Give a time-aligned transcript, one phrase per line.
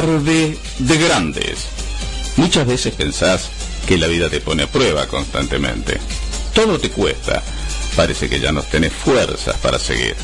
[0.00, 1.68] Tarde de grandes.
[2.36, 3.48] Muchas veces pensás
[3.88, 5.98] que la vida te pone a prueba constantemente.
[6.54, 7.42] Todo te cuesta.
[7.96, 10.14] Parece que ya no tenés fuerzas para seguir.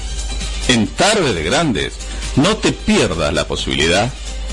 [0.68, 1.94] En Tarde de Grandes,
[2.36, 4.12] no te pierdas la posibilidad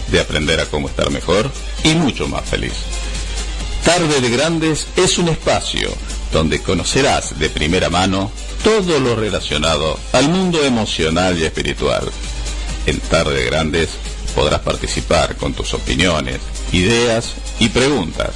[0.09, 1.51] de aprender a cómo estar mejor
[1.83, 2.75] y mucho más feliz.
[3.83, 5.89] Tarde de Grandes es un espacio
[6.31, 8.31] donde conocerás de primera mano
[8.63, 12.09] todo lo relacionado al mundo emocional y espiritual.
[12.85, 13.89] En Tarde de Grandes
[14.39, 16.39] podrás participar con tus opiniones,
[16.71, 18.29] ideas y preguntas.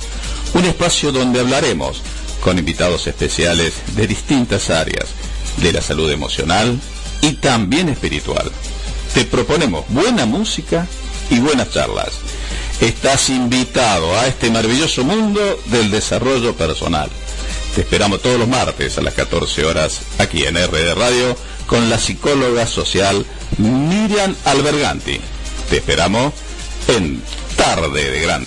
[0.53, 2.01] Un espacio donde hablaremos
[2.41, 5.05] con invitados especiales de distintas áreas
[5.55, 6.77] de la salud emocional
[7.21, 8.51] y también espiritual.
[9.13, 10.87] Te proponemos buena música
[11.29, 12.11] y buenas charlas.
[12.81, 17.09] Estás invitado a este maravilloso mundo del desarrollo personal.
[17.75, 21.97] Te esperamos todos los martes a las 14 horas aquí en RD Radio con la
[21.97, 23.25] psicóloga social
[23.57, 25.21] Miriam Alberganti.
[25.69, 26.33] Te esperamos
[26.87, 27.21] en
[27.55, 28.45] Tarde de Gran.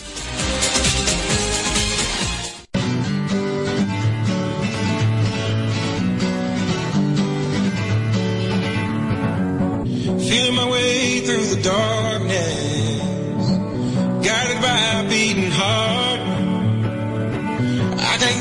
[11.57, 11.63] The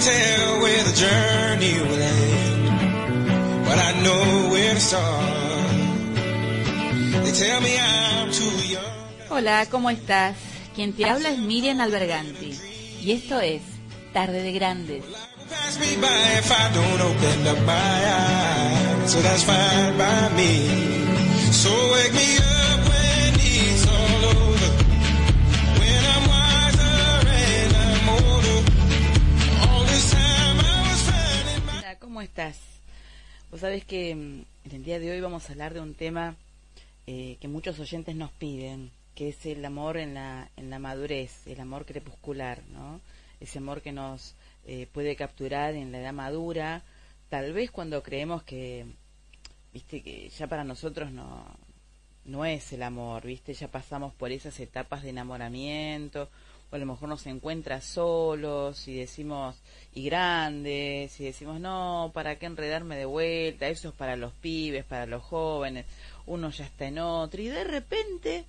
[0.01, 5.44] tell where the journey will end, but I know where start.
[9.29, 10.37] Hola, ¿cómo estás?
[10.75, 12.53] Quien te habla es Miriam Alberganti
[13.01, 13.61] y esto es
[14.13, 15.03] Tarde de Grandes.
[31.79, 32.57] Hola, ¿cómo estás?
[33.49, 36.35] Vos sabés que mm, en el día de hoy vamos a hablar de un tema
[37.07, 41.47] eh, que muchos oyentes nos piden, que es el amor en la, en la madurez,
[41.47, 42.99] el amor crepuscular, ¿no?
[43.39, 44.35] Ese amor que nos
[44.65, 46.83] eh, puede capturar en la edad madura,
[47.29, 48.85] tal vez cuando creemos que,
[49.73, 51.45] viste, que ya para nosotros no,
[52.25, 56.29] no es el amor, viste, ya pasamos por esas etapas de enamoramiento,
[56.71, 59.55] o a lo mejor nos encuentra solos y decimos,
[59.93, 63.67] y grandes, y decimos, no, ¿para qué enredarme de vuelta?
[63.67, 65.85] Eso es para los pibes, para los jóvenes,
[66.25, 68.45] uno ya está en otro, y de repente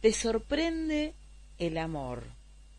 [0.00, 1.14] te sorprende
[1.58, 2.24] el amor,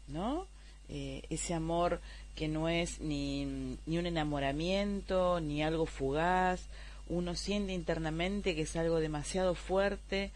[0.07, 0.47] ¿no?
[0.89, 1.99] Eh, ese amor
[2.35, 3.45] que no es ni,
[3.85, 6.67] ni un enamoramiento, ni algo fugaz,
[7.09, 10.31] uno siente internamente que es algo demasiado fuerte,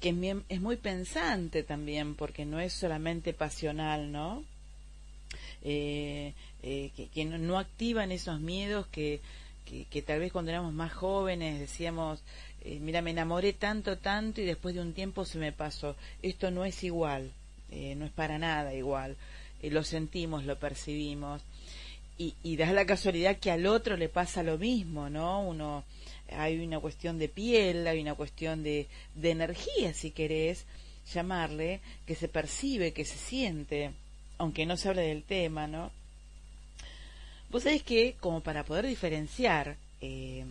[0.00, 4.44] que es, es muy pensante también, porque no es solamente pasional, ¿no?
[5.62, 9.20] Eh, eh, que, que no, no activan esos miedos que,
[9.64, 12.22] que, que tal vez cuando éramos más jóvenes decíamos,
[12.64, 15.96] eh, mira, me enamoré tanto, tanto y después de un tiempo se me pasó.
[16.22, 17.32] Esto no es igual,
[17.70, 19.16] eh, no es para nada igual.
[19.62, 21.42] Eh, lo sentimos, lo percibimos.
[22.18, 25.42] Y, y da la casualidad que al otro le pasa lo mismo, ¿no?
[25.42, 25.84] Uno,
[26.30, 30.64] hay una cuestión de piel, hay una cuestión de, de energía, si querés
[31.12, 33.90] llamarle, que se percibe, que se siente,
[34.38, 35.90] aunque no se hable del tema, ¿no?
[37.50, 40.44] Vos sabés que, como para poder diferenciar eh,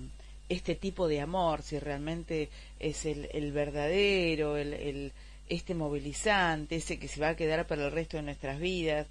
[0.51, 5.11] este tipo de amor, si realmente es el, el verdadero, el, el-
[5.49, 9.07] este movilizante, ese que se va a quedar para el resto de nuestras vidas,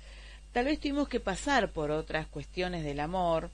[0.53, 3.51] tal vez tuvimos que pasar por otras cuestiones del amor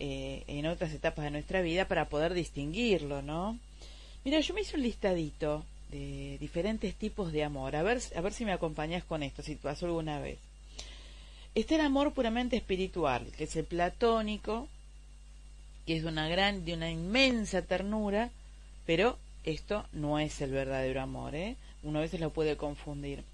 [0.00, 3.58] eh, en otras etapas de nuestra vida para poder distinguirlo, ¿no?
[4.24, 7.76] Mira, yo me hice un listadito de diferentes tipos de amor.
[7.76, 10.38] A ver, a ver si me acompañás con esto, si te pasó alguna vez.
[11.54, 14.66] Está el amor puramente espiritual, que es el platónico,
[15.86, 18.30] que es de una gran, de una inmensa ternura,
[18.86, 21.56] pero esto no es el verdadero amor, ¿eh?
[21.82, 23.24] Uno a veces lo puede confundir.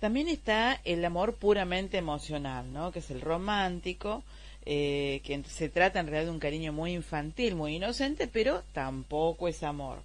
[0.00, 2.90] También está el amor puramente emocional, ¿no?
[2.90, 4.24] Que es el romántico,
[4.66, 9.46] eh, que se trata en realidad de un cariño muy infantil, muy inocente, pero tampoco
[9.46, 10.02] es amor.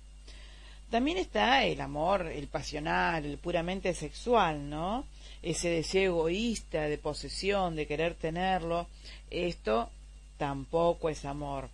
[0.92, 5.06] También está el amor, el pasional, el puramente sexual, ¿no?
[5.42, 8.88] Ese deseo egoísta de posesión, de querer tenerlo.
[9.32, 9.90] Esto
[10.38, 11.70] tampoco es amor.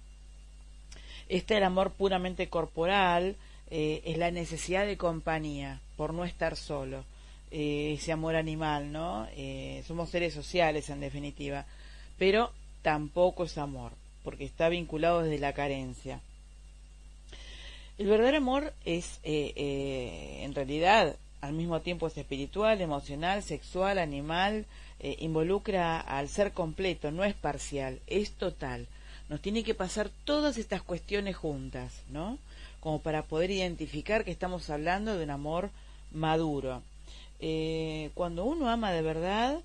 [1.32, 3.38] Está el amor puramente corporal,
[3.70, 7.06] eh, es la necesidad de compañía, por no estar solo.
[7.52, 9.26] Eh, ese amor animal, ¿no?
[9.38, 11.66] Eh, somos seres sociales, en definitiva.
[12.18, 12.52] Pero
[12.82, 13.94] tampoco es amor,
[14.26, 16.20] porque está vinculado desde la carencia.
[17.98, 24.66] El verdadero amor es, en realidad, al mismo tiempo es espiritual, emocional, sexual, animal,
[25.00, 28.90] involucra al ser completo, no es parcial, es total.
[29.32, 32.38] Nos tiene que pasar todas estas cuestiones juntas, ¿no?
[32.82, 35.70] Como para poder identificar que estamos hablando de un amor
[36.12, 36.84] maduro.
[38.14, 39.62] cuando uno ama de verdad,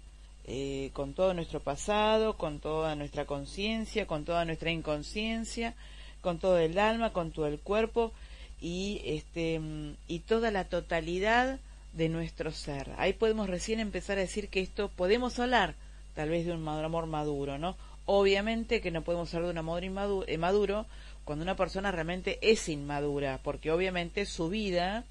[0.92, 5.74] con todo nuestro pasado, con toda nuestra conciencia, con toda nuestra inconsciencia,
[6.20, 8.12] con todo el alma, con todo el cuerpo,
[8.60, 9.60] y este
[10.06, 11.58] y toda la totalidad
[11.92, 12.92] de nuestro ser.
[12.98, 15.74] Ahí podemos recién empezar a decir que esto podemos hablar
[16.14, 17.76] tal vez de un amor maduro, ¿no?
[18.06, 20.86] Obviamente que no podemos hablar de un amor inmaduro, eh, maduro
[21.24, 25.04] cuando una persona realmente es inmadura, porque obviamente su vida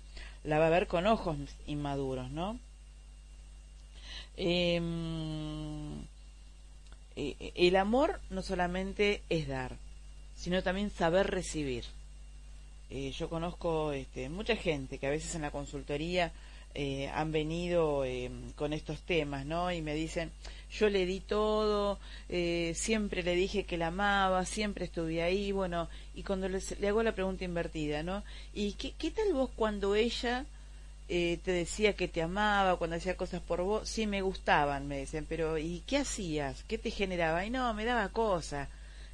[0.45, 1.37] la va a ver con ojos
[1.67, 2.57] inmaduros, ¿no?
[4.37, 6.01] Em,
[7.17, 9.75] eh, el amor no solamente es dar,
[10.35, 11.85] sino también saber recibir.
[12.89, 16.31] Eh, yo conozco este, mucha gente que a veces en la consultoría
[16.75, 19.71] eh, han venido eh, con estos temas, ¿no?
[19.71, 20.31] Y me dicen,
[20.69, 21.99] yo le di todo,
[22.73, 27.15] siempre le dije que la amaba, siempre estuve ahí, bueno, y cuando le hago la
[27.15, 28.23] pregunta invertida, ¿no?
[28.53, 30.45] ¿Y qué, tal vos cuando ella
[31.07, 33.87] te decía que te amaba, cuando hacía cosas por vos?
[33.87, 36.63] Sí, me gustaban, me dicen, pero ¿y qué hacías?
[36.63, 37.45] ¿Qué te generaba?
[37.45, 38.67] Y no, me daba cosas,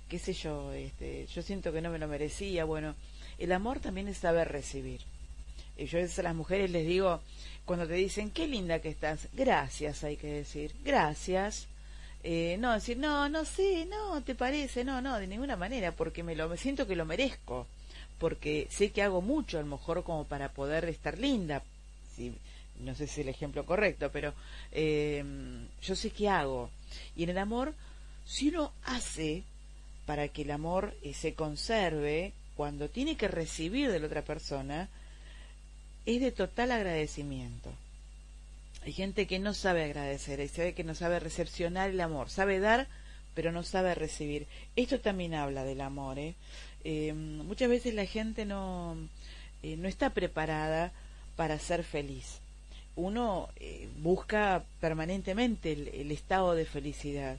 [0.10, 2.96] qué sé yo, este, yo siento que no me lo merecía, bueno
[3.42, 5.02] el amor también es saber recibir.
[5.82, 7.22] Y yo a las mujeres les digo,
[7.66, 11.68] cuando te dicen, qué linda que estás, gracias hay que decir, gracias.
[12.24, 16.22] Eh, no decir, no, no sé, no, te parece, no, no, de ninguna manera, porque
[16.22, 17.66] me lo me siento que lo merezco,
[18.20, 21.64] porque sé que hago mucho a lo mejor como para poder estar linda,
[22.16, 22.32] si,
[22.80, 24.36] no sé si es el ejemplo correcto, pero
[24.72, 25.24] eh,
[25.82, 26.70] yo sé que hago.
[27.16, 27.74] Y en el amor,
[28.24, 29.42] si uno hace
[30.06, 34.88] para que el amor eh, se conserve, cuando tiene que recibir de la otra persona,
[36.06, 37.72] es de total agradecimiento.
[38.84, 42.60] Hay gente que no sabe agradecer, hay gente que no sabe recepcionar el amor, sabe
[42.60, 42.88] dar,
[43.36, 44.48] pero no sabe recibir.
[44.76, 46.18] Esto también habla del amor.
[46.18, 46.34] ¿eh?
[46.84, 48.98] eh muchas veces la gente no,
[49.62, 50.92] eh, no está preparada
[51.36, 52.40] para ser feliz.
[52.96, 57.38] Uno eh, busca permanentemente el estado de felicidad,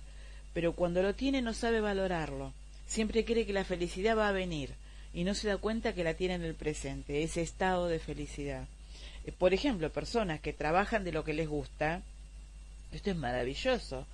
[0.54, 2.52] pero cuando lo tiene no sabe valorarlo.
[2.86, 4.74] Siempre cree que la felicidad va a venir
[5.14, 8.66] y no se da cuenta que la tiene en el presente, ese estado de felicidad.
[9.24, 12.02] Eh, por ejemplo, personas que trabajan de lo que les gusta,
[12.92, 14.06] esto es maravilloso,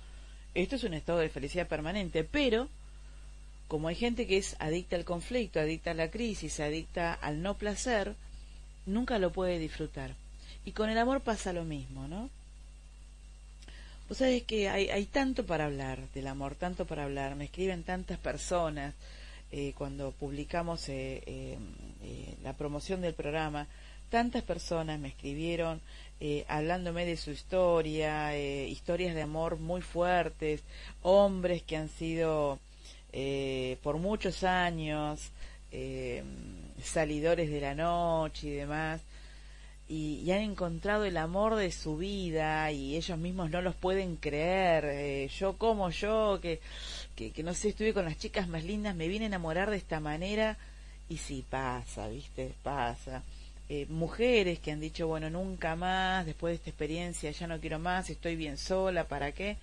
[0.53, 2.67] esto es un estado de felicidad permanente, pero
[3.67, 7.55] como hay gente que es adicta al conflicto, adicta a la crisis, adicta al no
[7.55, 8.15] placer,
[8.85, 10.15] nunca lo puede disfrutar.
[10.65, 12.29] Y con el amor pasa lo mismo, ¿no?
[14.07, 17.83] Vos sabés que hay, hay tanto para hablar del amor, tanto para hablar, me escriben
[17.83, 18.95] tantas personas,
[19.51, 23.67] eh, cuando publicamos eh, eh, la promoción del programa,
[24.09, 25.81] tantas personas me escribieron
[26.47, 30.61] hablándome de su historia, historias de amor muy fuertes,
[31.01, 32.59] hombres que han sido
[33.81, 35.31] por muchos años
[36.83, 38.99] salidores de la noche y demás,
[39.89, 45.29] y, han encontrado el amor de su vida y ellos mismos no los pueden creer.
[45.29, 46.59] yo como yo, que
[47.27, 49.99] que, no sé, estuve con las chicas más lindas, me vine a enamorar de esta
[49.99, 50.57] manera
[51.09, 52.53] y sí, pasa, ¿viste?
[52.63, 53.23] Pasa.
[53.67, 57.77] Eh, mujeres que han dicho, bueno, nunca más, después de esta experiencia ya no quiero
[57.77, 59.57] más, estoy bien sola, ¿para qué?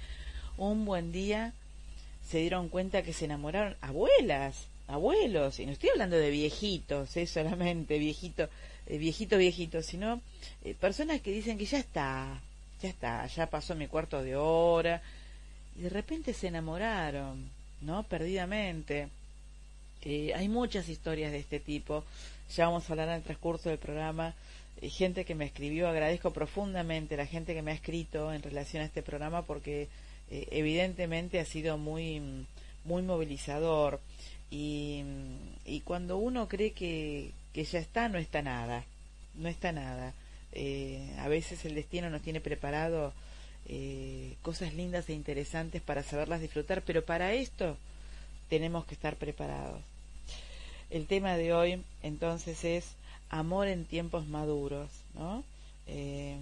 [0.59, 1.52] Un buen día
[2.28, 7.26] se dieron cuenta que se enamoraron abuelas, abuelos, y no estoy hablando de viejitos, ¿eh?
[7.26, 8.49] solamente viejito,
[8.87, 10.21] eh, viejito, viejito, sino
[10.64, 12.40] eh, personas que dicen que ya está,
[12.81, 15.02] ya está, ya pasó mi cuarto de hora,
[15.76, 17.50] y de repente se enamoraron,
[17.83, 18.02] ¿no?
[18.05, 19.09] Perdidamente.
[20.02, 22.05] Eh, hay muchas historias de este tipo,
[22.55, 24.35] ya vamos a hablar en el transcurso del programa.
[24.81, 28.83] Eh, gente que me escribió, agradezco profundamente la gente que me ha escrito en relación
[28.83, 29.88] a este programa porque
[30.28, 32.21] evidentemente ha sido muy,
[32.85, 34.00] muy movilizador.
[34.50, 35.02] Y,
[35.64, 38.85] y cuando uno cree que, que ya está, no está nada,
[39.35, 40.13] no está nada.
[41.19, 43.15] a veces el destino nos tiene preparado
[43.65, 47.79] eh, cosas lindas e interesantes para saberlas disfrutar, pero para esto
[48.51, 49.81] tenemos que estar preparados.
[50.91, 52.93] El tema de hoy entonces es
[53.31, 55.43] amor en tiempos maduros, ¿no?
[55.87, 56.37] Eh,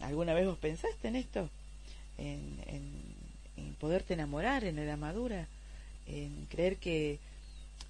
[0.00, 1.50] ¿Alguna vez vos pensaste en esto?
[2.16, 5.48] En, en, poderte enamorar en la madura,
[6.06, 7.18] en creer que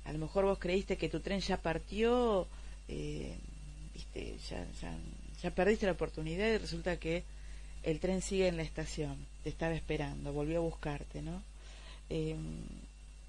[0.06, 2.46] a lo mejor vos creíste que tu tren ya partió,
[2.88, 3.36] eh,
[3.94, 4.94] viste, ya, ya,
[5.42, 7.24] ya perdiste la oportunidad y resulta que
[7.82, 11.42] el tren sigue en la estación, te estaba esperando, volvió a buscarte, ¿no?
[12.10, 12.36] Eh,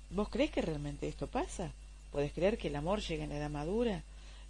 [0.10, 1.72] ¿Vos crees que realmente esto pasa?
[2.12, 4.02] ¿Puedes creer que el amor llega en la edad madura?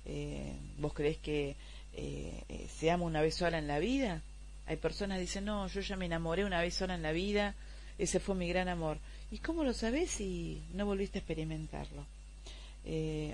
[0.06, 1.56] Eh, ¿Vos crees que
[1.94, 4.22] eh, eh, se ama una vez sola en la vida?
[4.68, 7.56] Hay personas que dicen, no, yo ya me enamoré una vez sola en la vida,
[7.98, 9.00] ese fue mi gran amor.
[9.32, 12.06] ¿Y cómo lo sabes si no volviste a experimentarlo?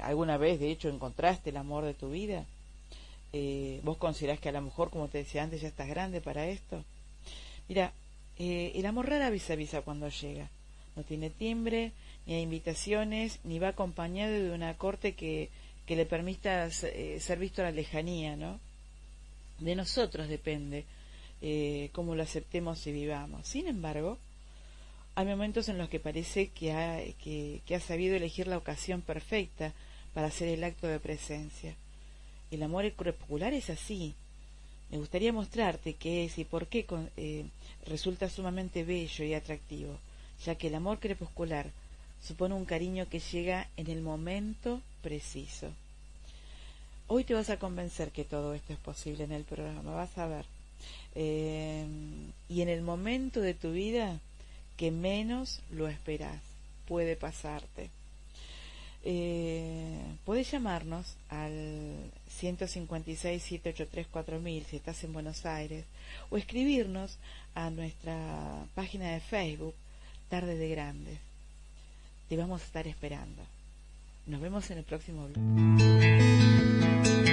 [0.02, 2.46] ¿Alguna vez, de hecho, encontraste el amor de tu vida?
[3.84, 6.84] ¿Vos considerás que a lo mejor, como te decía antes, ya estás grande para esto?
[7.68, 7.94] Mira,
[8.38, 10.50] el amor rara vez avisa cuando llega.
[10.96, 11.92] No tiene timbre,
[12.26, 15.50] ni hay invitaciones, ni va acompañado de una corte que,
[15.86, 18.60] que le permita eh, ser visto a la lejanía, ¿no?
[19.60, 20.86] De nosotros depende
[21.42, 23.48] eh, cómo lo aceptemos y vivamos.
[23.48, 24.18] Sin embargo,
[25.16, 29.72] hay momentos en los que parece que ha, sabido elegir la ocasión perfecta
[30.14, 31.76] para hacer el acto de presencia.
[32.50, 34.16] El amor crepuscular es así.
[34.90, 36.86] Me gustaría mostrarte qué es y por qué
[37.18, 37.46] eh,
[37.88, 39.98] resulta sumamente bello y atractivo,
[40.46, 41.68] ya que el amor crepuscular
[42.22, 45.70] supone un cariño que llega en el momento preciso.
[47.08, 50.28] Hoy te vas a convencer que todo esto es posible en el programa, vas a
[50.28, 50.46] ver.
[51.16, 51.86] Eh,
[52.50, 54.20] y en el momento de tu vida
[54.78, 56.40] que menos lo esperas,
[56.88, 57.90] puede pasarte.
[59.06, 62.10] Eh, puedes llamarnos al
[62.42, 65.84] 156-783-4000 si estás en Buenos Aires
[66.30, 67.18] o escribirnos
[67.54, 69.76] a nuestra página de Facebook
[70.30, 71.20] Tarde de Grandes
[72.34, 73.44] te vamos a estar esperando.
[74.26, 75.28] Nos vemos en el próximo
[77.02, 77.33] hace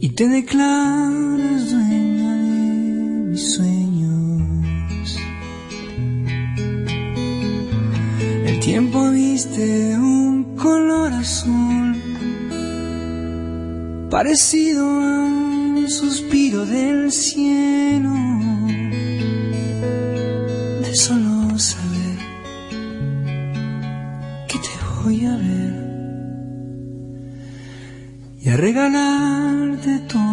[0.00, 3.90] y te declaras dueña de mi sueño.
[8.60, 11.96] tiempo viste un color azul,
[14.10, 18.14] parecido a un suspiro del cielo,
[20.82, 21.29] de solo
[28.50, 30.29] y a regalarte todos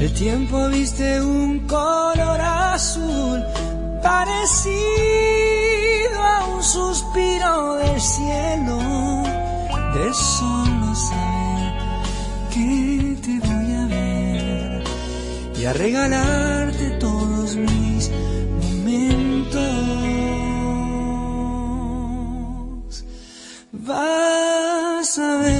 [0.00, 3.44] El tiempo viste un color azul
[4.02, 4.72] parecido
[6.22, 8.78] a un suspiro del cielo,
[9.94, 11.72] de solo saber
[12.50, 14.82] que te voy a ver
[15.60, 18.10] y a regalarte todos mis
[18.62, 19.60] momentos.
[23.72, 25.59] Vas a llegar,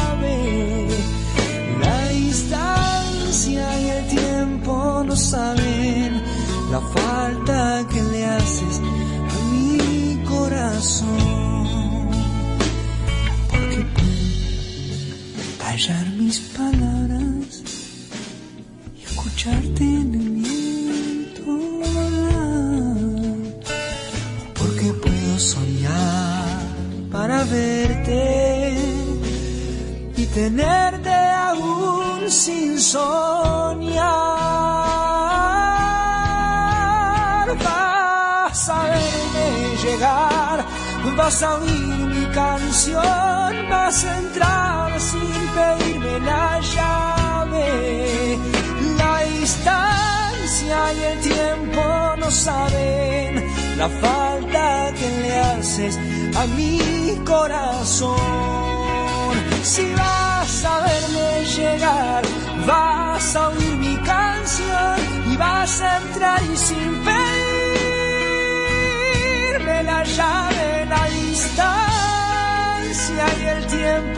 [5.03, 6.21] No saben
[6.71, 8.79] la falta que le haces
[9.35, 12.09] a mi corazón.
[13.49, 17.63] Porque puedo callar mis palabras
[18.95, 21.45] y escucharte en el viento.
[24.53, 26.61] Porque puedo soñar
[27.11, 28.75] para verte
[30.15, 34.90] y tenerte aún sin soñar.
[41.15, 48.37] Vas a oír mi canción, vas a entrar sin pedirme la llave.
[48.97, 51.83] La distancia y el tiempo
[52.17, 53.43] no saben
[53.77, 55.97] la falta que le haces
[56.35, 56.79] a mi
[57.25, 58.17] corazón.
[59.63, 62.23] Si vas a verme llegar,
[62.67, 64.95] vas a oír mi canción
[65.31, 67.30] y vas a entrar y sin pedirme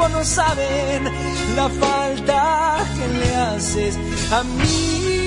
[0.10, 1.04] no saben
[1.56, 3.98] la falta que le haces
[4.32, 5.23] a mí.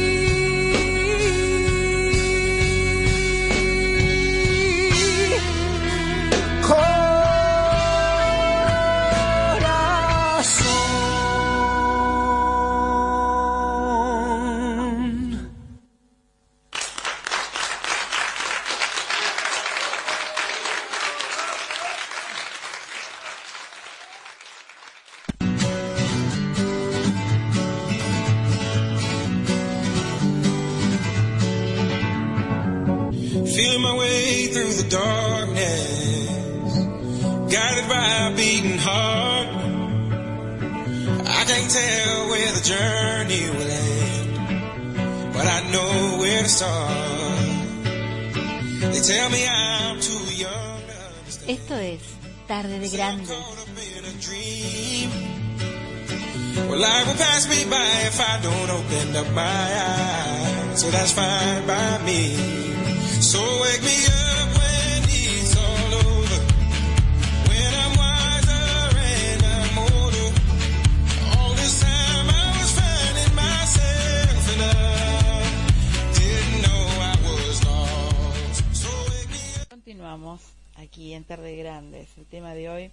[79.71, 80.41] Continuamos
[80.75, 82.09] aquí en Tarde Grandes.
[82.19, 82.91] El tema de hoy,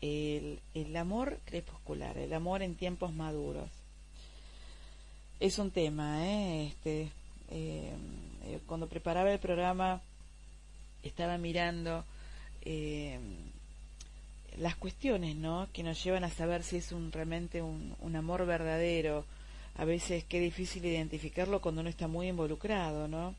[0.00, 3.68] el, el amor crepuscular, el amor en tiempos maduros.
[5.40, 6.68] Es un tema, ¿eh?
[6.68, 7.10] Este,
[7.50, 7.92] eh,
[8.44, 10.00] eh, cuando preparaba el programa
[11.02, 12.04] estaba mirando
[12.62, 13.18] eh,
[14.58, 15.68] las cuestiones, ¿no?
[15.72, 19.24] Que nos llevan a saber si es un realmente un, amor verdadero.
[19.76, 23.34] A veces qué difícil identificarlo cuando uno está muy involucrado, ¿no?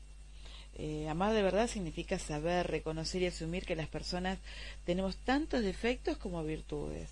[0.78, 4.38] Eh, amar de verdad significa saber, reconocer y asumir que las personas
[4.86, 7.10] tenemos tantos defectos como virtudes,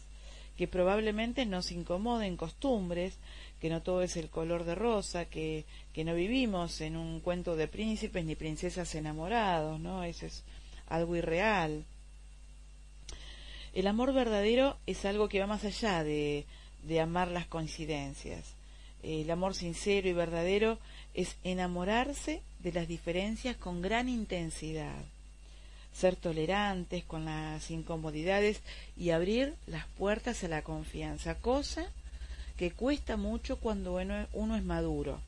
[0.57, 3.19] que probablemente nos incomoden costumbres,
[3.61, 7.57] que no todo es el color de rosa, que, que no vivimos en un cuento
[7.57, 10.05] de príncipes ni princesas enamorados, ¿no?
[10.05, 10.45] Eso es
[10.89, 11.85] algo irreal.
[13.73, 16.45] El amor verdadero es algo que va más allá de,
[16.83, 18.55] de amar las coincidencias.
[19.03, 20.79] El amor sincero y verdadero
[21.15, 25.05] es enamorarse de las diferencias con gran intensidad.
[25.93, 28.61] ser tolerantes con las incomodidades
[28.97, 31.87] y abrir las puertas a la confianza, cosa
[32.57, 33.99] que cuesta mucho cuando
[34.33, 35.21] uno, es maduro,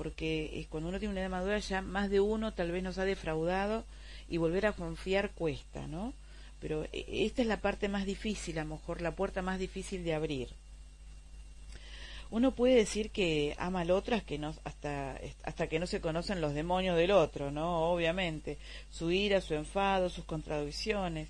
[0.00, 3.04] porque cuando uno tiene una edad madura ya más de uno tal vez nos ha
[3.04, 3.84] defraudado
[4.30, 6.14] y volver a confiar cuesta, ¿no?
[6.58, 10.02] Pero eh, esta es la parte más difícil, a lo mejor la puerta más difícil
[10.02, 10.48] de abrir.
[12.30, 16.00] Uno puede decir que ama al otro hasta que, no, hasta, hasta que no se
[16.00, 17.90] conocen los demonios del otro, ¿no?
[17.92, 18.56] Obviamente.
[18.90, 21.28] Su ira, su enfado, sus contradicciones.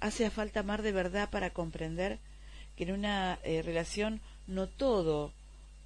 [0.00, 2.18] Hace falta amar de verdad para comprender
[2.74, 5.30] que en una eh, relación no todo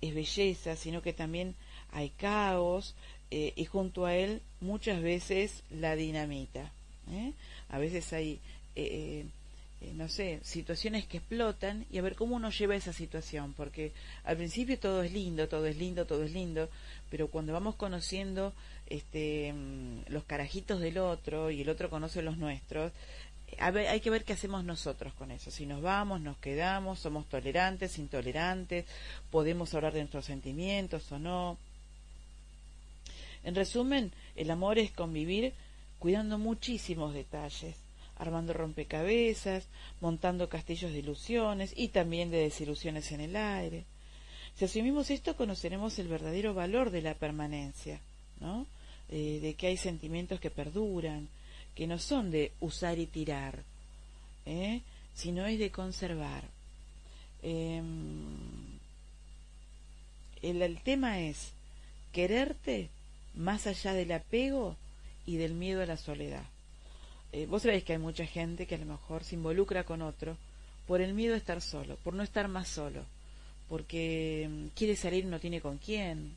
[0.00, 1.54] es belleza, sino que también
[1.92, 2.94] hay caos
[3.30, 6.70] eh, y junto a él muchas veces la dinamita.
[7.10, 7.32] ¿eh?
[7.68, 8.40] A veces hay
[8.74, 9.26] eh,
[9.80, 13.92] eh, no sé, situaciones que explotan y a ver cómo uno lleva esa situación, porque
[14.24, 16.68] al principio todo es lindo, todo es lindo, todo es lindo,
[17.10, 18.52] pero cuando vamos conociendo
[18.88, 22.92] este, mm, los carajitos del otro y el otro conoce los nuestros,
[23.60, 25.50] hay que ver qué hacemos nosotros con eso.
[25.50, 28.84] Si nos vamos, nos quedamos, somos tolerantes, intolerantes,
[29.30, 31.56] podemos hablar de nuestros sentimientos o no.
[33.44, 35.52] En resumen, el amor es convivir
[35.98, 37.76] cuidando muchísimos detalles
[38.18, 39.68] armando rompecabezas,
[40.00, 43.84] montando castillos de ilusiones y también de desilusiones en el aire.
[44.56, 48.00] Si asumimos esto, conoceremos el verdadero valor de la permanencia,
[48.40, 48.66] ¿no?
[49.08, 51.28] Eh, de que hay sentimientos que perduran,
[51.74, 53.62] que no son de usar y tirar,
[54.44, 54.82] ¿eh?
[55.14, 56.42] sino es de conservar.
[57.40, 58.78] Em,
[60.42, 61.52] el tema es
[62.12, 62.90] quererte
[63.38, 64.76] más allá del apego
[65.24, 66.44] y del miedo a la soledad.
[67.32, 70.36] Eh, vos sabéis que hay mucha gente que a lo mejor se involucra con otro
[70.86, 73.04] por el miedo a estar solo, por no estar más solo,
[73.68, 76.32] porque mm, quiere salir no tiene con quién,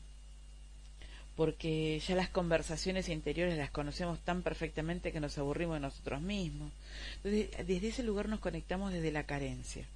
[1.36, 6.70] porque ya las conversaciones interiores las conocemos tan perfectamente que nos aburrimos de nosotros mismos.
[7.16, 9.86] Entonces, desde ese lugar nos conectamos desde la carencia.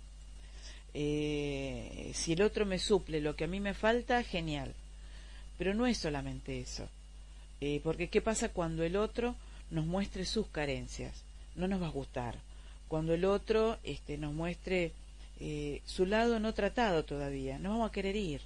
[0.95, 4.75] Eh, si el otro me suple lo que a mí me falta, genial.
[5.59, 6.89] Pero no es solamente eso.
[7.61, 9.35] Eh, porque ¿qué pasa cuando el otro
[9.71, 11.23] nos muestre sus carencias,
[11.55, 12.37] no nos va a gustar.
[12.89, 14.93] Cuando el otro este, nos muestre
[15.41, 18.41] eh, su lado no tratado todavía, no vamos a querer ir.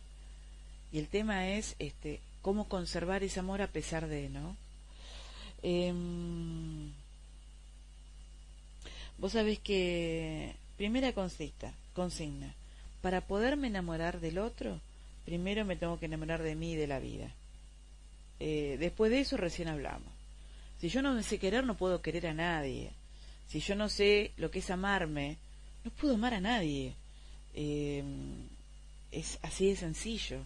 [0.93, 4.57] Y el tema es este, cómo conservar ese amor a pesar de, ¿no?
[5.63, 6.91] Em,
[9.19, 12.55] vos sabés que, primera consigna, consigna,
[13.03, 14.81] para poderme enamorar del otro,
[15.27, 17.31] primero me tengo que enamorar de mí y de la vida.
[18.41, 20.09] Eh, después de eso recién hablamos.
[20.81, 22.91] Si yo no sé querer, no puedo querer a nadie.
[23.49, 25.37] Si yo no sé lo que es amarme,
[25.85, 26.95] no puedo amar a nadie.
[27.55, 28.03] Eh,
[29.13, 30.39] es así de sencillo.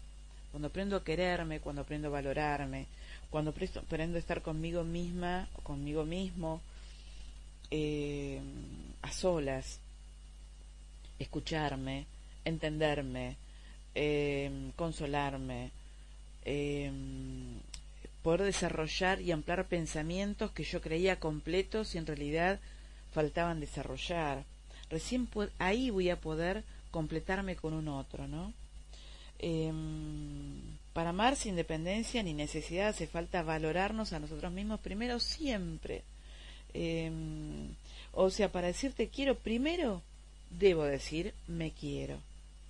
[0.50, 2.86] Cuando aprendo a quererme, cuando aprendo a valorarme,
[3.30, 6.60] cuando aprendo a estar conmigo misma o conmigo mismo,
[7.70, 8.40] eh,
[9.02, 9.78] a solas,
[11.18, 12.06] escucharme,
[12.44, 13.36] entenderme,
[14.76, 15.70] consolarme,
[18.24, 22.58] poder desarrollar y ampliar pensamientos que yo creía completos y en realidad
[23.12, 24.44] faltaban desarrollar.
[24.88, 28.54] Recién ahí voy a poder completarme con un otro, ¿no?
[29.38, 30.58] Em,
[30.94, 36.02] para amar sin dependencia ni necesidad hace falta valorarnos a nosotros mismos primero siempre.
[36.72, 37.74] Em,
[38.12, 40.00] o sea, para decirte quiero primero,
[40.48, 42.20] debo decir me quiero.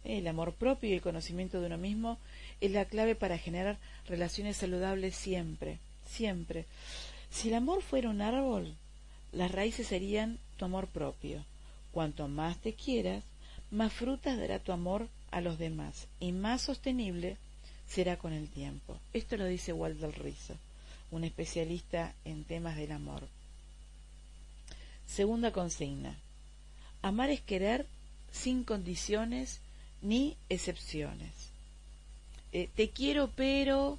[0.03, 2.19] El amor propio y el conocimiento de uno mismo
[2.61, 6.67] es la clave para generar relaciones saludables siempre, siempre.
[7.31, 8.75] Si el amor fuera un árbol,
[9.33, 11.45] las raíces serían tu amor propio.
[11.93, 13.25] Cuanto más te quieras,
[13.71, 17.37] más frutas dará tu amor a los demás y más sostenible
[17.89, 18.99] será con el tiempo.
[19.13, 20.55] Esto lo dice Walter Rizzo,
[21.11, 23.27] un especialista en temas del amor.
[25.07, 26.17] Segunda consigna.
[27.03, 27.87] Amar es querer
[28.33, 29.61] sin condiciones
[30.03, 31.54] ni excepciones.
[32.55, 33.99] Eh, te quiero pero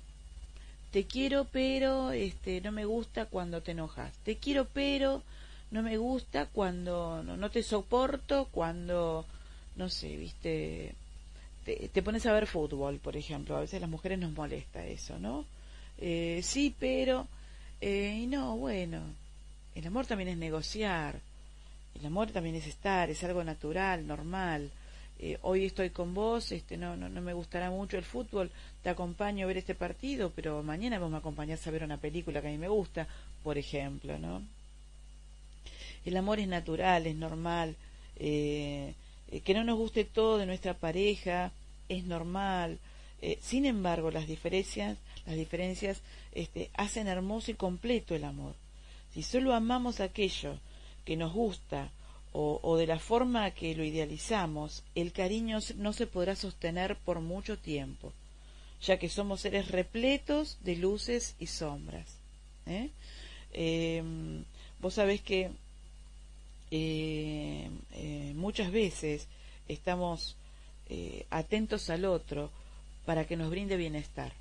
[0.91, 4.13] te quiero pero este no me gusta cuando te enojas.
[4.23, 5.23] Te quiero pero
[5.71, 9.25] no me gusta cuando no, te soporto cuando
[9.75, 10.95] no sé viste
[11.65, 13.57] te, pones a ver fútbol por ejemplo.
[13.57, 15.45] A veces las mujeres nos molesta eso no
[15.97, 17.27] eh, sí pero
[17.81, 19.01] eh, y no bueno
[19.75, 21.19] el amor también es negociar.
[21.99, 24.71] El amor también es estar es algo natural normal
[25.17, 28.51] eh, hoy estoy con vos, este, no, no, no, me gustará mucho el fútbol,
[28.83, 32.41] te acompaño a ver este partido, pero mañana vos me acompañás a ver una película
[32.41, 33.07] que a mí me gusta,
[33.43, 34.41] por ejemplo, ¿no?
[36.03, 37.75] El amor es natural, es normal,
[38.17, 38.93] eh,
[39.31, 41.51] eh, que no nos guste todo de nuestra pareja,
[41.87, 42.79] es normal,
[43.41, 46.01] sin embargo, las diferencias, las diferencias
[46.33, 48.53] este, hacen hermoso y completo el amor.
[49.13, 50.59] Si solo amamos aquello
[51.05, 51.89] que nos gusta
[52.37, 57.57] o, de la forma que lo idealizamos, el cariño no se podrá sostener por mucho
[57.57, 58.11] tiempo,
[58.81, 62.17] ya que somos seres repletos de luces y sombras.
[62.65, 62.89] ¿eh?
[63.53, 64.43] Em,
[64.81, 65.51] vos sabés que
[66.71, 69.27] eh, eh, muchas veces
[69.69, 70.35] estamos
[71.31, 72.51] atentos al otro
[73.05, 74.33] para que nos brinde bienestar.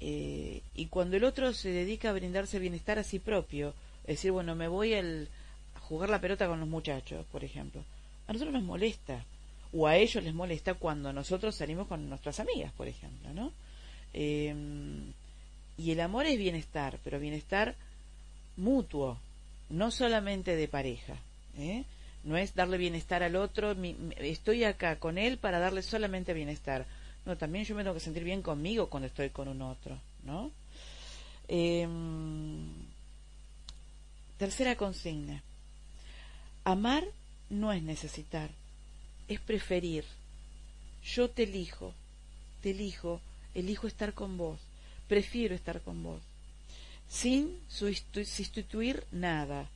[0.00, 4.54] y cuando el otro se dedica a brindarse bienestar a sí propio, es decir, bueno,
[4.54, 5.28] me voy al,
[5.88, 7.82] jugar la pelota con los muchachos, por ejemplo,
[8.26, 9.24] a nosotros nos molesta,
[9.72, 13.52] o a ellos les molesta cuando nosotros salimos con nuestras amigas, por ejemplo, ¿no?
[14.12, 15.12] Em,
[15.78, 17.74] y el amor es bienestar, pero bienestar
[18.56, 19.18] mutuo,
[19.70, 21.16] no solamente de pareja.
[21.56, 21.84] ¿eh?
[22.24, 23.74] No es darle bienestar al otro,
[24.18, 26.86] estoy acá con él para darle solamente bienestar.
[27.24, 30.50] No, también yo me tengo que sentir bien conmigo cuando estoy con un otro, ¿no?
[31.46, 32.66] Em,
[34.38, 35.42] tercera consigna.
[36.68, 37.04] Amar
[37.48, 38.50] no es necesitar,
[39.26, 40.04] es preferir.
[41.02, 41.94] Yo te elijo,
[42.62, 43.22] te elijo,
[43.54, 44.60] elijo estar con vos,
[45.08, 46.20] prefiero estar con vos
[47.08, 49.70] sin sustituir nada.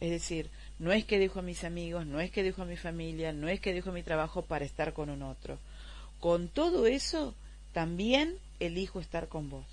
[0.00, 0.48] Es decir,
[0.78, 3.48] no es que dejo a mis amigos, no es que dejo a mi familia, no
[3.48, 5.58] es que dejo mi trabajo para estar con un otro.
[6.20, 7.34] Con todo eso,
[7.72, 9.66] también elijo estar con vos.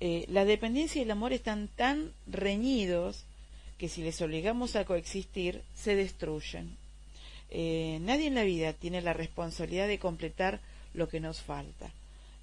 [0.00, 3.24] Eh, la dependencia y el amor están tan reñidos
[3.80, 6.76] que si les obligamos a coexistir, se destruyen.
[7.48, 10.60] Eh, nadie en la vida tiene la responsabilidad de completar
[10.92, 11.90] lo que nos falta.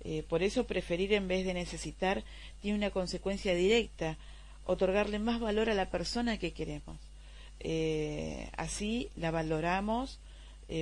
[0.04, 2.24] Eh, por eso preferir en vez de necesitar
[2.64, 4.18] tiene una consecuencia directa,
[4.66, 6.98] otorgarle más valor a la persona que queremos.
[7.60, 10.18] Eh, así la valoramos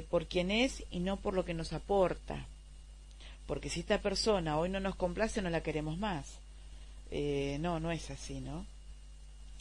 [0.10, 2.48] por quien es y no por lo que nos aporta.
[3.46, 6.40] Porque si esta persona hoy no nos complace, no la queremos más.
[7.60, 8.66] no, no es así, ¿no?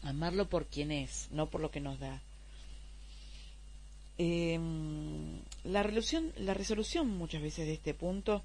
[0.05, 2.21] Amarlo por quien es, no por lo que nos da.
[4.17, 8.43] Em, la, resolución, la resolución muchas veces de este punto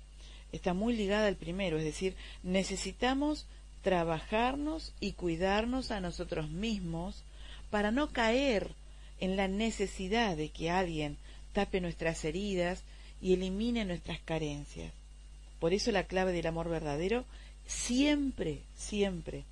[0.52, 3.45] está muy ligada al primero, es decir, necesitamos
[3.84, 7.24] trabajarnos y cuidarnos a nosotros mismos
[7.69, 8.72] para no caer
[9.19, 11.17] en la necesidad de que alguien
[11.54, 12.84] tape nuestras heridas
[13.22, 14.91] y elimine nuestras carencias.
[15.60, 17.26] Por eso la clave del amor verdadero
[17.67, 19.43] siempre, siempre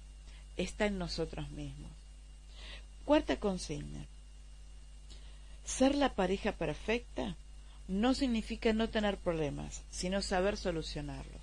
[0.56, 1.97] está en nosotros mismos.
[3.08, 4.06] Cuarta consigna.
[5.64, 7.38] Ser la pareja perfecta
[7.88, 11.42] no significa no tener problemas, sino saber solucionarlos.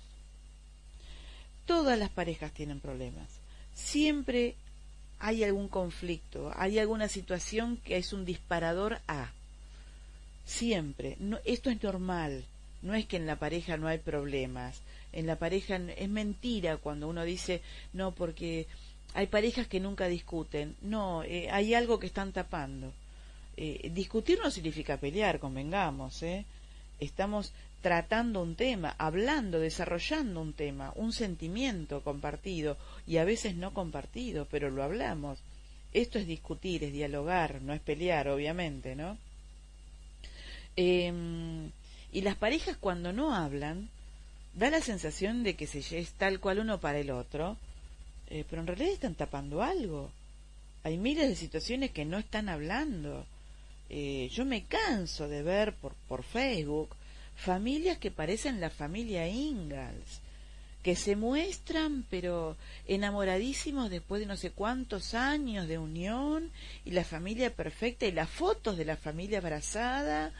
[1.65, 3.27] Todas las parejas tienen problemas.
[3.73, 4.53] Siempre
[5.17, 9.31] hay algún conflicto, hay alguna situación que es un disparador a.
[10.45, 11.17] Siempre.
[11.45, 12.45] esto es normal.
[12.83, 14.81] No es que en la pareja no hay problemas.
[15.13, 18.67] En la pareja es mentira cuando uno dice, no, porque
[19.15, 20.75] hay parejas que nunca discuten.
[20.81, 22.91] No, eh, hay algo que están tapando.
[23.55, 26.45] Eh, discutir no significa pelear, convengamos, ¿eh?
[26.99, 33.73] Estamos tratando un tema, hablando, desarrollando un tema, un sentimiento compartido y a veces no
[33.73, 35.39] compartido, pero lo hablamos.
[35.93, 39.17] Esto es discutir, es dialogar, no es pelear, obviamente, ¿no?
[40.75, 41.71] Em,
[42.11, 43.87] y las parejas cuando no hablan,
[44.55, 47.57] da la sensación de que se es tal cual uno para el otro,
[48.29, 50.11] eh, pero en realidad están tapando algo.
[50.83, 53.25] Hay miles de situaciones que no están hablando
[53.89, 56.95] eh, yo me canso de ver por, por Facebook
[57.35, 60.21] familias que parecen la familia Ingalls,
[60.81, 62.57] que se muestran pero
[62.87, 66.51] enamoradísimos después de no sé cuántos años de unión
[66.83, 70.31] y la familia perfecta y las fotos de la familia abrazada.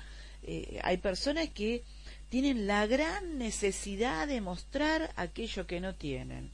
[0.43, 1.83] Eh, hay personas que
[2.29, 6.49] tienen la gran necesidad de mostrar aquello que no tienen,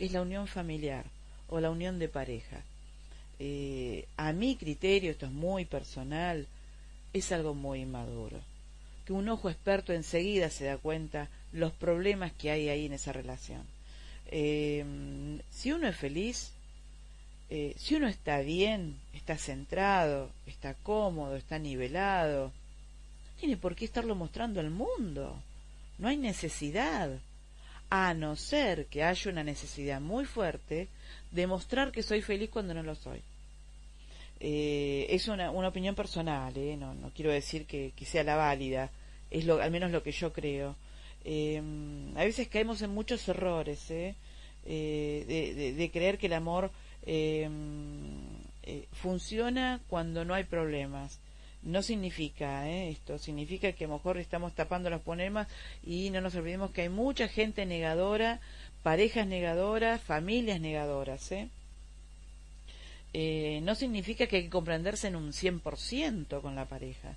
[0.00, 1.04] que es la unión familiar
[1.50, 2.62] o la unión de pareja.
[3.38, 6.46] Eh, a mi criterio, esto es muy personal,
[7.12, 8.40] es algo muy inmaduro.
[9.04, 13.12] Que un ojo experto enseguida se da cuenta los problemas que hay ahí en esa
[13.12, 13.60] relación.
[14.28, 14.86] Eh,
[15.50, 16.52] si uno es feliz,
[17.50, 23.84] eh, si uno está bien, está centrado, está cómodo, está nivelado, no tiene por qué
[23.84, 25.36] estarlo mostrando al mundo.
[25.98, 27.20] No hay necesidad.
[27.90, 30.88] A no ser que haya una necesidad muy fuerte
[31.30, 33.22] de mostrar que soy feliz cuando no lo soy.
[34.42, 38.90] Eh, es una, una, opinión personal, eh, no, no quiero decir que, sea la válida,
[39.30, 40.76] es lo, al menos lo que yo creo.
[41.24, 41.60] Eh,
[42.16, 44.14] a veces caemos en muchos errores eh,
[44.64, 46.70] de, de, creer que el amor
[48.92, 51.18] funciona cuando no hay problemas.
[51.62, 55.46] No significa esto, significa que a lo mejor estamos tapando los problemas
[55.84, 58.40] y no nos olvidemos que hay mucha gente negadora,
[58.82, 61.30] parejas negadoras, familias negadoras.
[61.32, 61.48] ¿eh?
[63.12, 67.14] eh, no significa que hay que comprenderse en un 100% con la pareja.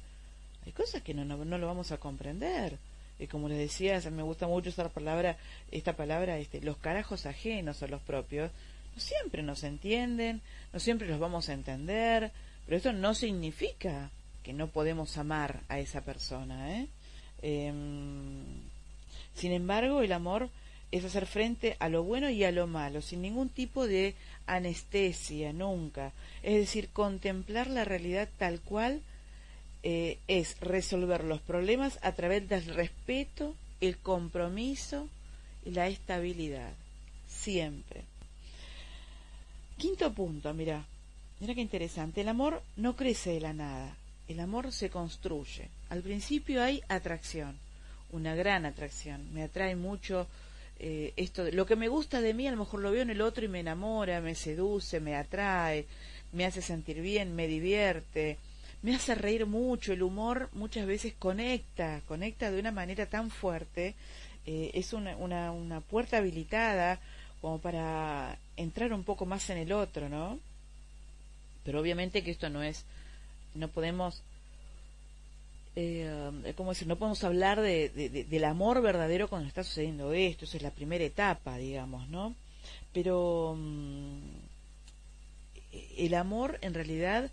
[0.66, 2.78] Hay cosas que no, no, lo vamos a comprender.
[3.20, 5.38] y como les decía, me gusta mucho usar palabra,
[5.72, 8.52] esta palabra, este, los carajos ajenos o los propios,
[8.96, 12.32] no siempre nos entienden, no siempre los vamos a entender,
[12.66, 14.10] pero esto no significa
[14.44, 16.80] que no podemos amar a esa persona.
[16.80, 16.88] ¿eh?
[17.42, 18.44] Em,
[19.36, 20.50] sin embargo, el amor
[20.92, 24.14] es hacer frente a lo bueno y a lo malo, sin ningún tipo de
[24.46, 26.12] anestesia, nunca.
[26.44, 29.02] Es decir, contemplar la realidad tal cual
[29.82, 35.10] eh, es resolver los problemas a través del respeto, el compromiso
[35.66, 36.74] y la estabilidad.
[37.28, 38.04] Siempre.
[39.78, 40.86] Quinto punto, mira,
[41.40, 42.22] mira qué interesante.
[42.22, 43.96] El amor no crece de la nada.
[44.28, 45.70] El amor se construye.
[45.90, 47.58] Al principio hay atracción,
[48.12, 49.34] una gran atracción.
[49.34, 50.28] Me atrae mucho
[50.80, 53.22] eh, esto, lo que me gusta de mí a lo mejor lo veo en el
[53.22, 55.86] otro y me enamora, me seduce, me atrae,
[56.32, 58.38] me hace sentir bien, me divierte,
[58.82, 63.96] me hace reír mucho, el humor muchas veces conecta, conecta de una manera tan fuerte,
[64.46, 67.00] eh, es una, una, una puerta habilitada
[67.40, 70.40] como para entrar un poco más en el otro, ¿no?
[71.64, 72.84] Pero obviamente que esto no es,
[73.56, 74.24] no podemos
[75.76, 76.88] eh, ¿cómo decir?
[76.88, 81.04] No podemos hablar de, del amor verdadero cuando está sucediendo esto, esa es la primera
[81.04, 82.36] etapa, digamos, ¿no?
[82.94, 84.20] Pero mm,
[85.98, 87.32] el amor en realidad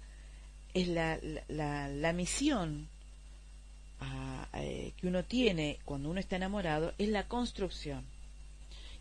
[0.73, 2.89] es la, la, la misión
[4.55, 8.05] eh, que uno tiene cuando uno está enamorado, es la construcción.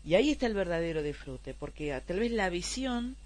[0.04, 3.16] Y ahí está el verdadero disfrute, porque tal vez la visión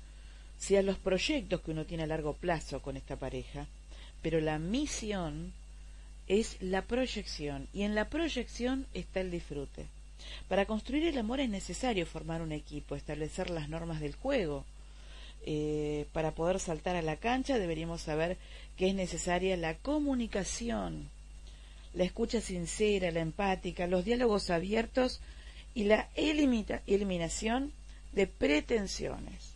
[0.59, 3.67] sea los proyectos que uno tiene a largo plazo con esta pareja,
[4.25, 5.53] pero la misión
[6.29, 9.85] es la proyección y en la proyección está el disfrute.
[10.49, 14.65] Para construir el amor es necesario formar un equipo, establecer las normas del juego.
[15.45, 18.39] Eh, para poder saltar a la cancha deberíamos saber
[18.79, 21.11] que es necesaria la comunicación,
[21.93, 25.21] la escucha sincera, la empática, los diálogos abiertos
[25.75, 27.75] y la eliminación
[28.13, 29.53] de pretensiones.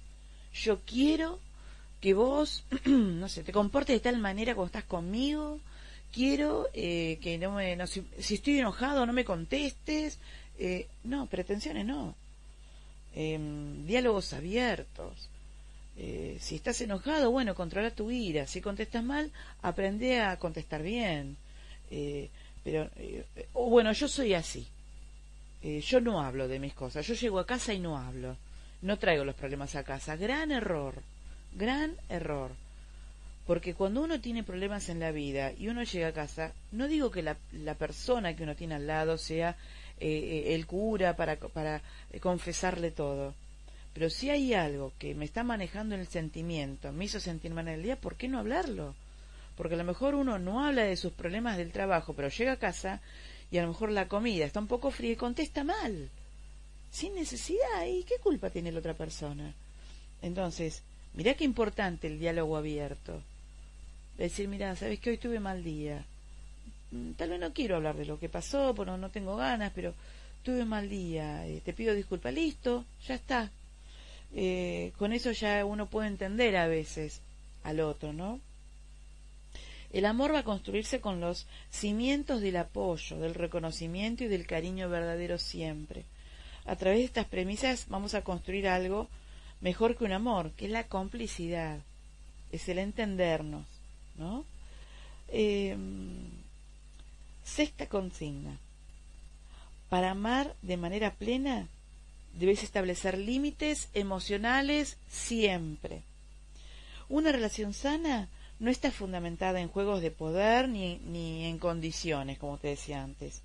[0.53, 1.41] Yo quiero
[2.01, 5.61] que vos, no sé, te comportes de tal manera cuando estás conmigo,
[6.13, 10.19] quiero eh, que no me, si, estoy enojado no me contestes,
[10.59, 12.15] eh, no, pretensiones no,
[13.15, 15.29] em, diálogos abiertos.
[16.01, 18.47] Eh, si estás enojado, bueno, controla tu ira.
[18.47, 19.33] Si contestas mal,
[19.63, 21.37] aprende a contestar bien.
[22.63, 22.89] pero,
[23.55, 24.65] o bueno, yo soy así.
[25.63, 27.05] yo no hablo de mis cosas.
[27.05, 28.37] Yo llego a casa y no hablo.
[28.83, 30.15] No traigo los problemas a casa.
[30.15, 31.03] Gran error.
[31.55, 32.53] Gran error.
[33.47, 37.11] Porque cuando uno tiene problemas en la vida y uno llega a casa, no digo
[37.11, 39.57] que la, la persona que uno tiene al lado sea
[40.01, 41.83] eh, eh, el cura para, para
[42.13, 43.35] eh, confesarle todo.
[43.95, 47.75] Pero si hay algo que me está manejando el sentimiento, me hizo sentir mal en
[47.75, 48.95] el día, ¿por qué no hablarlo?
[49.57, 52.59] Porque a lo mejor uno no habla de sus problemas del trabajo, pero llega a
[52.59, 53.01] casa
[53.51, 56.11] y a lo mejor la comida está un poco fría y contesta mal.
[56.93, 57.87] Sin necesidad.
[57.89, 59.53] ¿Y qué culpa tiene la otra persona?
[60.23, 60.83] Entonces,
[61.15, 63.23] mirá qué importante el diálogo abierto
[64.19, 66.05] decir, mira, sabes que hoy tuve mal día.
[66.91, 69.95] Mm, tal vez no quiero hablar de lo que pasó, porque no, tengo ganas, pero
[70.43, 73.51] tuve mal día, eh, te pido disculpas, listo, ya está.
[74.35, 77.21] Eh, con eso ya uno puede entender a veces
[77.65, 78.41] al otro, ¿no?
[79.91, 84.91] El amor va a construirse con los cimientos del apoyo, del reconocimiento y del cariño
[84.91, 86.05] verdadero siempre.
[86.67, 89.09] A través de estas premisas vamos a construir algo
[89.61, 91.81] mejor que un amor, que es la complicidad,
[92.53, 93.67] es el entendernos,
[94.17, 94.45] ¿no?
[95.29, 96.31] Em,
[97.45, 98.59] sexta consigna.
[99.89, 101.67] Para amar de manera plena
[102.35, 106.03] debes establecer límites emocionales siempre.
[107.09, 112.59] Una relación sana no está fundamentada en juegos de poder ni, ni en condiciones, como
[112.59, 113.43] te decía antes,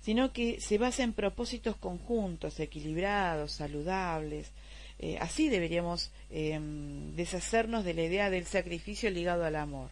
[0.00, 4.50] sino que se basa en propósitos conjuntos, equilibrados, saludables.
[4.98, 9.90] Eh, así deberíamos em, deshacernos de la idea del sacrificio ligado al amor.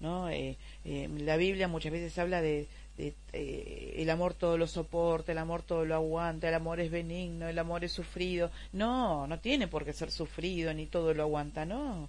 [0.00, 0.28] ¿no?
[0.28, 2.66] Eh, eh, la Biblia muchas veces habla de,
[2.98, 7.48] eh, el amor todo lo soporta, el amor todo lo aguanta, el amor es benigno,
[7.48, 8.50] el amor es sufrido.
[8.72, 12.08] No, no tiene por qué ser sufrido ni todo lo aguanta, no.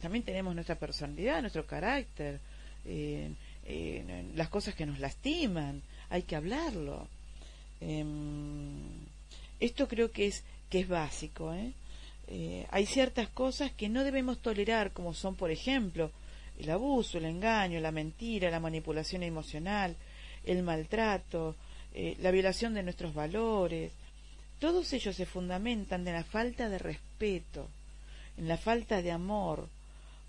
[0.00, 2.40] también tenemos nuestra personalidad, nuestro carácter,
[4.34, 7.08] las cosas que nos lastiman, hay que hablarlo.
[7.80, 9.06] Em,
[9.60, 11.54] esto creo que es que es básico.
[12.70, 16.10] hay ciertas cosas que no debemos tolerar, como son, por ejemplo,
[16.58, 19.96] el abuso, el engaño, la mentira, la manipulación emocional,
[20.44, 21.54] el maltrato,
[21.94, 23.92] eh, la violación de nuestros valores,
[24.58, 27.68] todos ellos se fundamentan de la falta de respeto
[28.38, 29.68] en la falta de amor,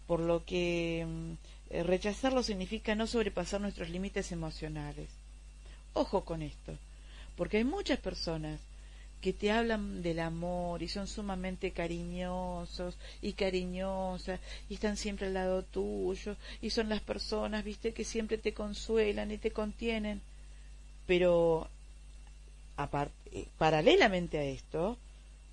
[0.06, 1.32] por lo que mm,
[1.70, 5.10] eh, rechazarlo significa no sobrepasar nuestros límites emocionales.
[5.94, 6.78] Ojo con esto,
[7.36, 8.60] porque hay muchas personas
[9.22, 14.40] que te hablan del amor y son sumamente cariñosos y cariñosas
[14.70, 19.32] y están siempre al lado tuyo y son las personas, viste, que siempre te consuelan
[19.32, 20.22] y te contienen.
[21.08, 21.70] Pero
[23.32, 24.98] eh, paralelamente a esto,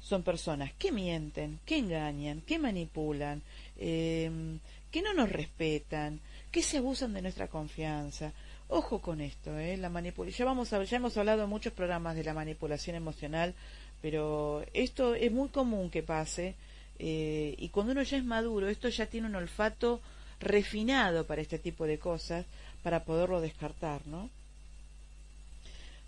[0.01, 3.43] son personas que mienten, que engañan, que manipulan,
[3.79, 4.59] em,
[4.91, 6.21] que no nos respetan,
[6.53, 8.33] que se abusan de nuestra confianza.
[8.77, 9.77] Ojo con esto, ¿eh?
[9.77, 9.89] la.
[10.37, 13.55] Ya, vamos a, ya hemos hablado en muchos programas de la manipulación emocional,
[14.03, 16.57] pero esto es muy común que pase
[16.99, 20.01] eh, y cuando uno ya es maduro, esto ya tiene un olfato
[20.41, 22.47] refinado para este tipo de cosas,
[22.83, 24.29] para poderlo descartar, ¿no?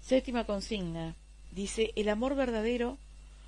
[0.03, 1.15] Séptima consigna.
[1.53, 2.99] Dice, el amor verdadero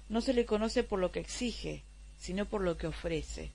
[0.09, 1.83] no se le conoce por lo que exige,
[2.21, 3.51] sino por lo que ofrece.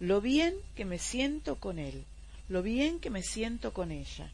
[0.00, 2.06] Lo bien que me siento con él,
[2.48, 4.32] lo bien que me siento con ella.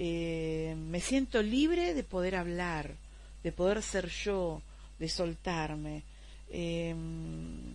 [0.00, 2.94] Eh, me siento libre de poder hablar,
[3.42, 4.62] de poder ser yo,
[5.00, 6.04] de soltarme,
[6.50, 7.74] em,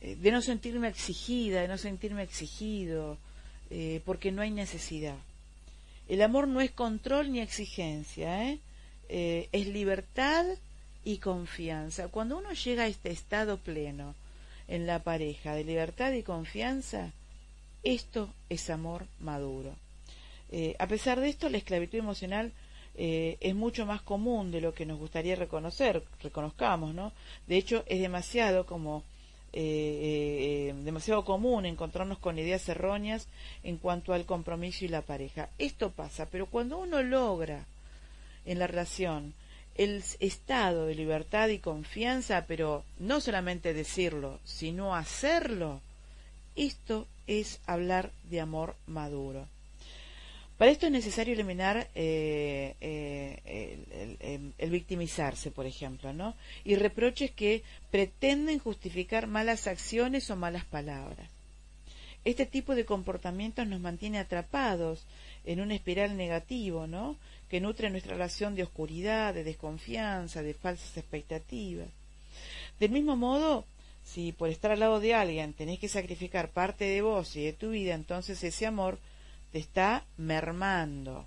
[0.00, 3.18] eh, de no sentirme exigida, de no sentirme exigido,
[3.68, 5.18] eh, porque no hay necesidad.
[6.08, 8.56] El amor no es control ni exigencia,
[9.08, 10.46] es libertad
[11.04, 12.08] y confianza.
[12.08, 14.14] Cuando uno llega a este estado pleno
[14.66, 17.10] en la pareja de libertad y confianza,
[17.82, 19.74] esto es amor maduro.
[20.50, 22.52] Eh, a pesar de esto, la esclavitud emocional
[22.96, 27.12] eh, es mucho más común de lo que nos gustaría reconocer, reconozcamos, ¿no?
[27.46, 29.04] De hecho, es demasiado como
[29.52, 33.26] eh, demasiado común encontrarnos con ideas erróneas
[33.64, 35.48] en cuanto al compromiso y la pareja.
[35.58, 37.64] Esto pasa, pero cuando uno logra
[38.44, 39.34] en la relación
[39.76, 45.80] el estado de libertad y confianza, pero no solamente decirlo, sino hacerlo,
[46.56, 49.46] esto es hablar de amor maduro.
[50.60, 56.34] Para esto es necesario eliminar eh, eh, el, victimizarse, por ejemplo, ¿no?
[56.64, 61.30] Y reproches que pretenden justificar malas acciones o malas palabras.
[62.26, 65.06] Este tipo de comportamientos nos mantiene atrapados
[65.46, 67.16] en una espiral negativo, ¿no?
[67.48, 71.88] que nutre nuestra relación de oscuridad, de desconfianza, de falsas expectativas.
[72.78, 73.64] Del mismo modo,
[74.04, 77.54] si por estar al lado de alguien tenés que sacrificar parte de vos y de
[77.54, 78.98] tu vida, entonces ese amor
[79.52, 81.26] te está mermando.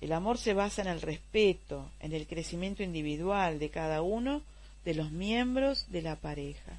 [0.00, 4.42] El amor se basa en el respeto, en el crecimiento individual de cada uno
[4.84, 6.78] de los miembros de la pareja.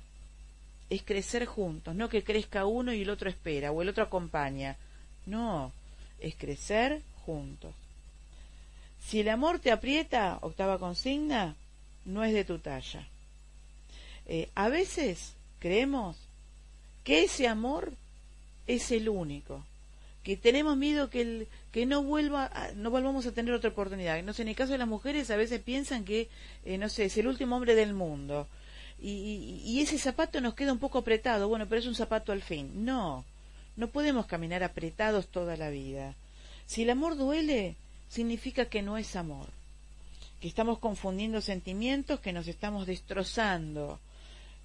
[0.89, 4.77] Es crecer juntos, no que crezca uno y el otro espera o el otro acompaña.
[5.25, 5.73] No,
[6.19, 7.73] es crecer juntos.
[8.99, 11.55] Si el amor te aprieta, octava consigna,
[12.05, 13.07] no es de tu talla.
[14.25, 16.17] Eh, a veces creemos
[17.03, 17.93] que ese amor
[18.67, 19.63] es el único,
[20.27, 24.21] que tenemos miedo que, el, que no vuelva no volvamos a tener otra oportunidad.
[24.23, 26.27] No sé, en el caso de las mujeres a veces piensan que,
[26.65, 28.45] eh, no sé, es el último hombre del mundo.
[28.99, 32.41] Y, y, ese zapato nos queda un poco apretado, bueno, pero es un zapato al
[32.41, 32.83] fin.
[32.83, 33.23] No,
[33.77, 36.13] no podemos caminar apretados toda la vida.
[36.65, 37.77] Si el amor duele,
[38.09, 39.47] significa que no es amor,
[40.41, 43.97] que estamos confundiendo sentimientos, que nos estamos destrozando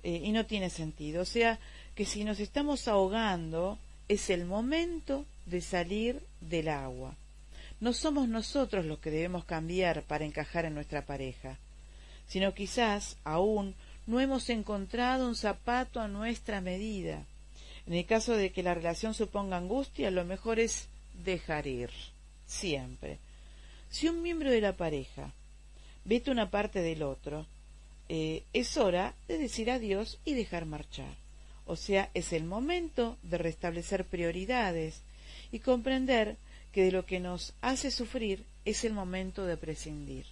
[0.03, 1.23] eh, y no tiene sentido.
[1.23, 1.61] O sea,
[1.95, 7.17] que si nos estamos ahogando, es el momento de salir del agua.
[7.81, 11.59] No somos nosotros los que debemos cambiar para encajar en nuestra pareja,
[12.29, 13.75] sino quizás aún
[14.07, 17.25] no hemos encontrado un zapato a nuestra medida.
[17.87, 20.87] En el caso de que la relación suponga angustia, lo mejor es
[21.25, 21.91] dejar ir,
[22.47, 23.19] siempre.
[23.91, 25.33] Si un miembro de la pareja
[26.05, 27.47] vete una parte del otro,
[28.09, 31.15] eh, es hora de decir adiós y dejar marchar.
[31.67, 35.03] O sea, es el momento de restablecer prioridades
[35.53, 36.37] y comprender
[36.73, 40.27] que de lo que nos hace sufrir es el momento de prescindir.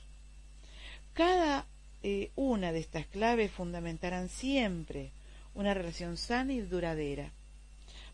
[1.13, 1.67] Cada
[2.03, 5.11] eh, una de estas claves fundamentarán siempre
[5.55, 7.31] una relación sana y duradera.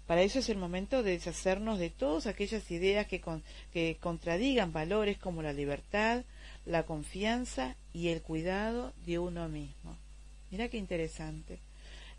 [0.06, 3.22] Para eso es el momento de deshacernos de todas aquellas ideas que,
[3.72, 6.24] que contradigan valores como la libertad,
[6.64, 9.96] la confianza y el cuidado de uno mismo.
[10.50, 11.58] Mira qué interesante.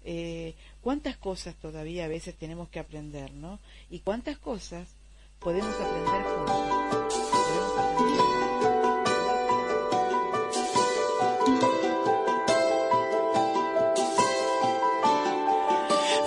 [0.09, 3.59] Eh, cuántas cosas todavía a veces tenemos que aprender, ¿no?
[3.89, 4.87] Y cuántas cosas
[5.37, 6.55] podemos aprender juntos.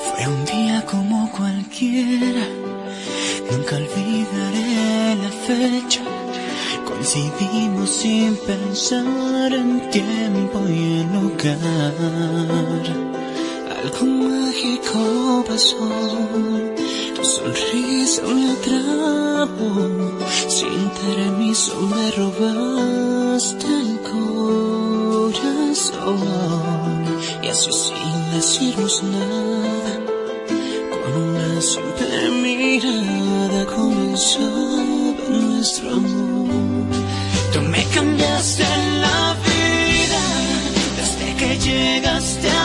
[0.05, 2.47] Fue un día como cualquiera,
[3.51, 6.03] nunca olvidaré la fecha.
[6.85, 13.09] Coincidimos sin pensar en tiempo y en lugar
[13.83, 15.78] algo mágico pasó.
[17.14, 19.70] Tu sonrisa me atrapó,
[20.49, 25.41] sin permiso me robaste el corazón.
[27.43, 29.93] Y así sin decirnos nada,
[30.93, 34.85] con una simple mirada comenzaba
[35.28, 36.51] nuestro amor.
[37.53, 38.64] Tú me cambiaste
[39.05, 40.22] la vida
[40.99, 42.59] desde que llegaste a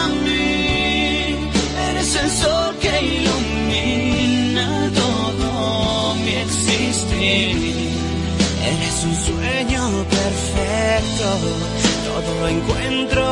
[7.28, 11.28] Eres un sueño perfecto,
[12.06, 13.25] todo lo encuentro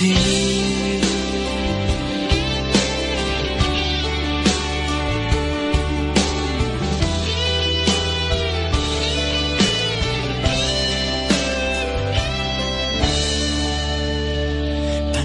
[0.00, 0.08] Tan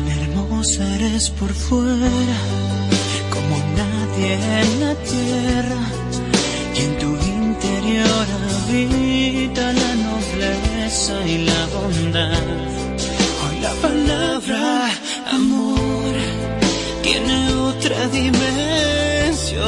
[0.09, 2.37] hermosa eres por fuera,
[3.29, 6.04] como nadie en la tierra,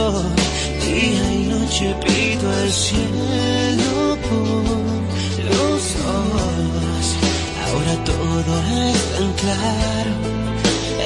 [0.08, 4.64] Día y noche pido al cielo por
[5.51, 5.82] los
[6.22, 7.03] ojos.
[7.66, 8.51] Ahora todo
[8.88, 10.14] es tan claro.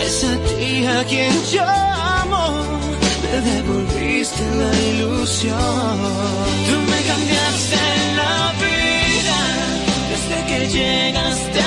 [0.06, 2.44] Es a ti a quien llamo.
[3.24, 5.98] Me devolviste la ilusión.
[6.68, 7.84] Tú me cambiaste
[8.22, 9.40] la vida
[10.12, 11.61] desde que llegaste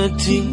[0.00, 0.49] a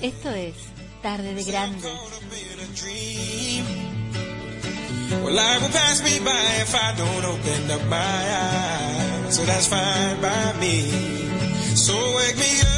[0.00, 0.54] Esto es
[1.02, 1.92] Tarde de Grandes.
[9.30, 10.88] So that's fine by me.
[11.76, 12.73] So wake me up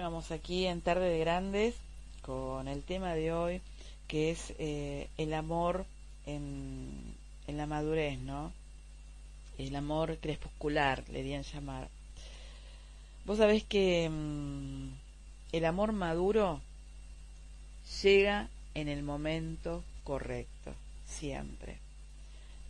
[0.00, 1.74] Continuamos aquí en Tarde de Grandes
[2.22, 3.60] con el tema de hoy
[4.08, 5.84] que es eh, el amor
[6.24, 6.88] en,
[7.46, 8.50] en la madurez, ¿no?
[9.58, 11.88] El amor crepuscular, le dirían llamar.
[13.26, 14.88] Vos sabés que mm,
[15.52, 16.62] el amor maduro
[18.02, 20.72] llega en el momento correcto,
[21.06, 21.76] siempre.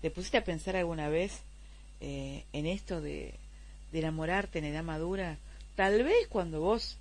[0.03, 1.43] ¿Te pusiste a pensar alguna vez
[2.01, 3.35] eh, en esto de,
[3.93, 5.37] de enamorarte en edad madura?
[5.77, 6.97] Tal vez cuando vos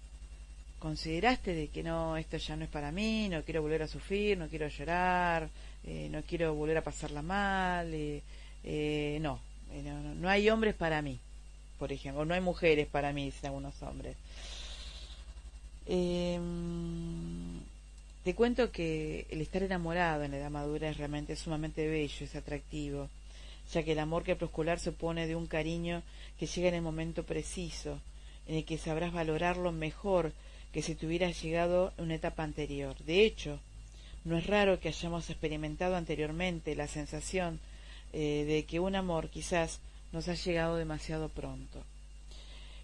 [0.79, 4.37] consideraste de que no, esto ya no es para mí, no quiero volver a sufrir,
[4.37, 5.49] no quiero llorar,
[5.85, 8.21] eh, no quiero volver a pasarla mal, eh,
[8.63, 9.39] eh, no,
[9.71, 11.19] eh, no, no, no hay hombres para mí.
[11.79, 12.25] por ejemplo.
[12.25, 14.15] No hay mujeres para mí, dicen algunos hombres.
[15.87, 17.61] Em,
[18.23, 22.35] te cuento que el estar enamorado en la edad madura es realmente sumamente bello, es
[22.35, 23.09] atractivo,
[23.73, 26.03] ya que el amor crepuscular supone de un cariño
[26.37, 27.99] que llega en el momento preciso,
[28.47, 30.33] en el que sabrás valorarlo mejor
[30.71, 32.95] que si te hubieras llegado en una etapa anterior.
[33.05, 33.59] De hecho,
[34.25, 37.59] no es raro que hayamos experimentado anteriormente la sensación
[38.13, 39.79] eh, de que un amor quizás
[40.11, 41.83] nos ha llegado demasiado pronto.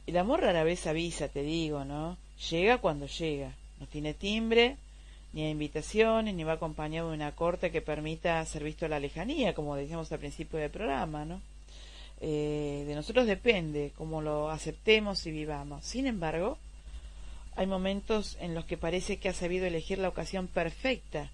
[0.07, 2.17] El amor rara vez avisa, te digo, ¿no?
[2.49, 3.55] Llega cuando llega.
[3.79, 4.77] No tiene timbre,
[5.33, 9.53] ni invitaciones, ni va acompañado de una corte que permita ser visto a la lejanía,
[9.53, 11.41] como decíamos al principio del programa, ¿no?
[12.21, 15.83] Eh, de nosotros depende cómo lo aceptemos y vivamos.
[15.83, 16.57] Sin embargo,
[17.56, 21.30] hay momentos en los que parece que ha sabido elegir la ocasión perfecta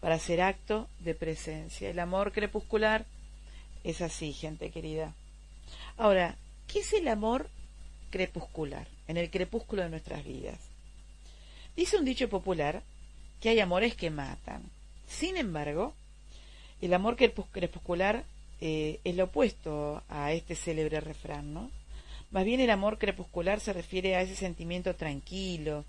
[0.00, 1.90] para hacer acto de presencia.
[1.90, 3.06] El amor crepuscular
[3.84, 5.14] es así, gente querida.
[5.96, 6.36] Ahora,
[6.66, 7.48] ¿qué es el amor
[8.10, 10.58] crepuscular, en el crepúsculo de nuestras vidas?
[11.76, 12.82] Dice un dicho popular
[13.40, 14.62] que hay amores que matan.
[15.06, 15.94] Sin embargo,
[16.82, 18.24] el amor crepuscular
[18.60, 21.70] eh, es lo opuesto a este célebre refrán, ¿no?
[22.30, 25.84] Más bien el amor crepuscular se refiere a ese sentimiento tranquilo,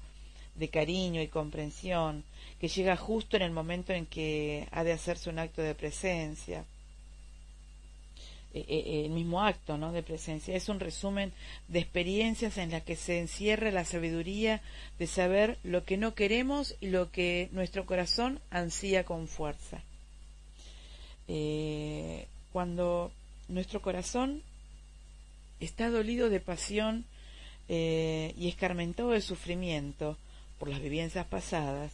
[0.56, 2.24] de cariño y comprensión,
[2.60, 6.66] que llega justo en el momento en que ha de hacerse un acto de presencia.
[8.54, 9.92] E, e, el mismo acto ¿no?
[9.92, 11.32] de presencia es un resumen
[11.68, 14.62] de experiencias en las que se encierra la sabiduría
[14.98, 19.84] de saber lo que no queremos y lo que nuestro corazón ansía con fuerza.
[21.28, 23.12] Eh, cuando
[23.50, 24.42] nuestro corazón
[25.60, 27.06] está dolido de pasión
[27.68, 30.18] eh, y escarmentado de sufrimiento
[30.58, 31.94] por las vivencias pasadas,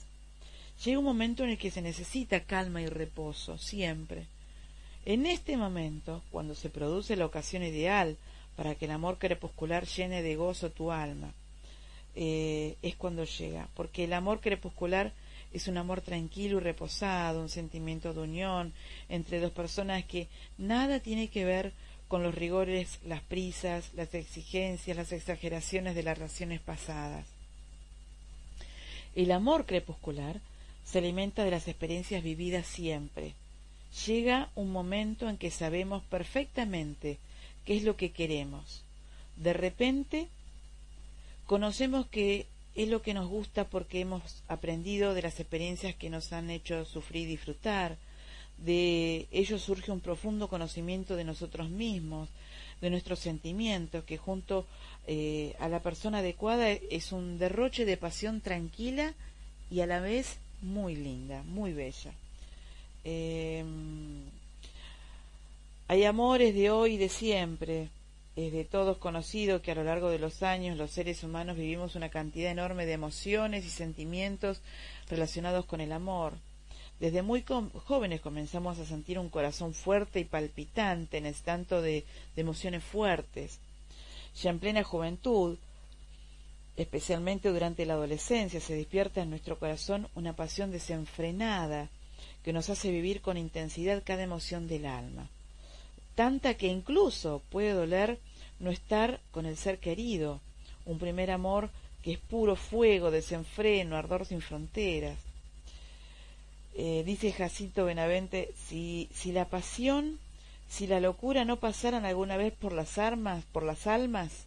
[0.83, 4.25] llega un momento en el que se necesita calma y reposo, siempre.
[5.05, 8.17] En este momento, cuando se produce la ocasión ideal
[8.55, 11.31] para que el amor crepuscular llene de gozo tu alma,
[12.15, 15.13] eh, es cuando llega, porque el amor crepuscular
[15.53, 18.73] es un amor tranquilo y reposado, un sentimiento de unión
[19.09, 21.73] entre dos personas que nada tiene que ver
[22.07, 27.25] con los rigores, las prisas, las exigencias, las exageraciones de las relaciones pasadas.
[29.15, 30.41] El amor crepuscular
[30.85, 33.33] se alimenta de las experiencias vividas siempre.
[34.05, 37.17] Llega un momento en que sabemos perfectamente
[37.65, 38.83] qué es lo que queremos.
[39.37, 40.27] De repente
[41.45, 42.45] conocemos que
[42.75, 46.85] es lo que nos gusta porque hemos aprendido de las experiencias que nos han hecho
[46.85, 47.97] sufrir y disfrutar,
[48.57, 52.29] de ello surge un profundo conocimiento de nosotros mismos,
[52.81, 54.65] de nuestros sentimientos, que junto
[55.07, 59.13] eh, a la persona adecuada es un derroche de pasión tranquila
[59.69, 62.11] y a la vez muy linda, muy bella.
[63.03, 64.23] Em,
[65.87, 67.89] hay amores de hoy y de siempre.
[68.35, 71.95] Es de todos conocido que a lo largo de los años los seres humanos vivimos
[71.95, 74.61] una cantidad enorme de emociones y sentimientos
[75.09, 76.33] relacionados con el amor.
[76.99, 77.43] Desde muy
[77.85, 83.59] jóvenes comenzamos a sentir un corazón fuerte y palpitante, en tanto de, de emociones fuertes.
[84.41, 85.57] Ya en plena juventud,
[86.77, 91.89] especialmente durante la adolescencia, se despierta en nuestro corazón una pasión desenfrenada
[92.43, 95.27] que nos hace vivir con intensidad cada emoción del alma,
[96.13, 98.19] tanta que incluso puede doler
[98.59, 100.39] no estar con el ser querido,
[100.85, 101.71] un primer amor
[102.03, 105.17] que es puro fuego, desenfreno, ardor sin fronteras.
[106.77, 110.19] Eh, dice Jacinto Benavente, si, si la pasión,
[110.67, 114.45] si la locura no pasaran alguna vez por las armas, por las almas,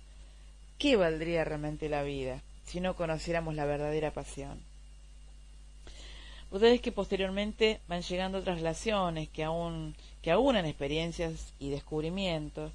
[0.79, 4.61] ¿qué valdría realmente la vida si no conociéramos la verdadera pasión?
[6.51, 12.73] Ustedes que posteriormente van llegando otras relaciones que aún que aunan experiencias y descubrimientos,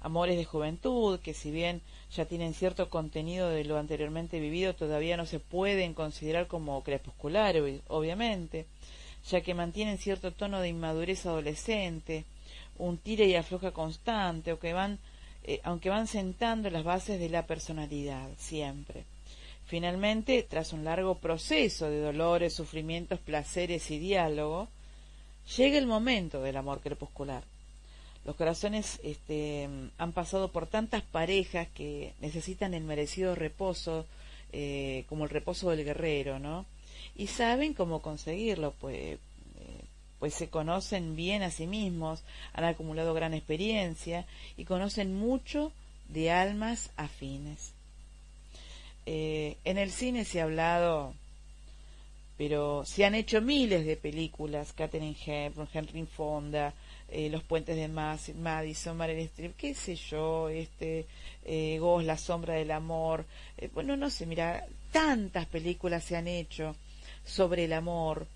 [0.00, 5.18] amores de juventud que si bien ya tienen cierto contenido de lo anteriormente vivido, todavía
[5.18, 8.66] no se pueden considerar como crepusculares, obviamente,
[9.30, 12.24] ya que mantienen cierto tono de inmadurez adolescente,
[12.78, 14.98] un tire y afloja constante, o que van,
[15.44, 19.04] eh, aunque van sentando las bases de la personalidad, siempre.
[19.66, 24.68] Finalmente, tras un largo proceso de dolores, sufrimientos, placeres y diálogo,
[25.56, 27.44] llega el momento del amor crepuscular
[28.28, 29.66] los corazones este,
[29.96, 34.04] han pasado por tantas parejas que necesitan el merecido reposo,
[34.52, 36.66] eh, como el reposo del guerrero, ¿no?
[37.18, 39.18] Y saben cómo conseguirlo, pues, eh,
[40.18, 42.22] pues se conocen bien a sí mismos,
[42.54, 44.24] han acumulado gran experiencia
[44.56, 45.72] y conocen mucho
[46.08, 47.74] de almas afines.
[49.04, 51.12] Eh, en el cine se ha hablado
[52.38, 56.72] pero se han hecho miles de películas, Catherine Hepburn, Henry Fonda,
[57.08, 61.06] eh, Los Puentes de Madison, Meryl Streep, qué sé yo, este,
[61.44, 63.24] eh, Ghost, La Sombra del Amor,
[63.56, 66.76] eh, bueno, no sé, mira, tantas películas se han hecho
[67.28, 68.26] sobre el amor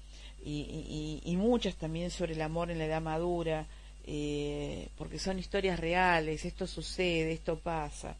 [0.44, 3.66] y, y, muchas también sobre el amor en la edad madura,
[4.06, 8.16] eh, porque son historias reales, esto sucede, esto pasa.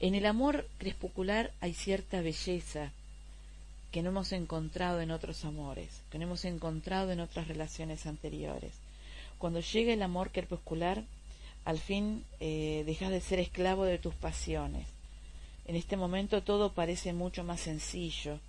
[0.00, 2.90] En el amor crepuscular hay cierta belleza
[3.92, 8.72] que no hemos encontrado en otros amores, que no hemos encontrado en otras relaciones anteriores.
[9.38, 11.04] Cuando llega el amor crepuscular,
[11.64, 14.86] al fin eh, dejas de ser esclavo de tus pasiones.
[15.66, 18.40] En este momento todo parece mucho más sencillo,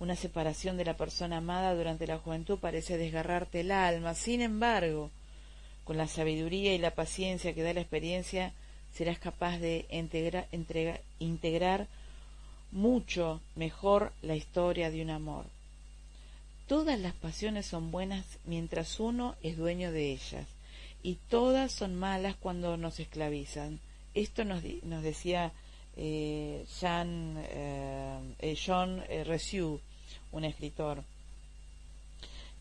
[0.00, 4.14] una separación de la persona amada durante la juventud parece desgarrarte el alma.
[4.14, 5.10] Sin embargo,
[5.84, 8.52] con la sabiduría y la paciencia que da la experiencia,
[8.92, 9.86] serás capaz de
[11.20, 11.86] integrar
[12.72, 15.44] mucho mejor la historia de un amor.
[16.66, 20.46] Todas las pasiones son buenas mientras uno es dueño de ellas,
[21.02, 23.80] y todas son malas cuando nos esclavizan.
[24.14, 25.52] Esto nos, nos decía
[25.96, 29.24] eh, Jean, eh, eh John eh,
[30.32, 31.02] un escritor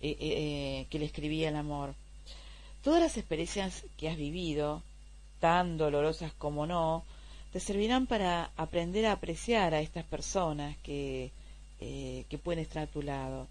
[0.02, 1.94] eh, eh, eh, que le escribía el amor.
[2.84, 4.82] Todas las experiencias que has vivido,
[5.40, 7.04] tan dolorosas como no,
[7.52, 11.32] te servirán para aprender a apreciar a estas personas que,
[11.80, 13.48] que pueden estar a tu lado.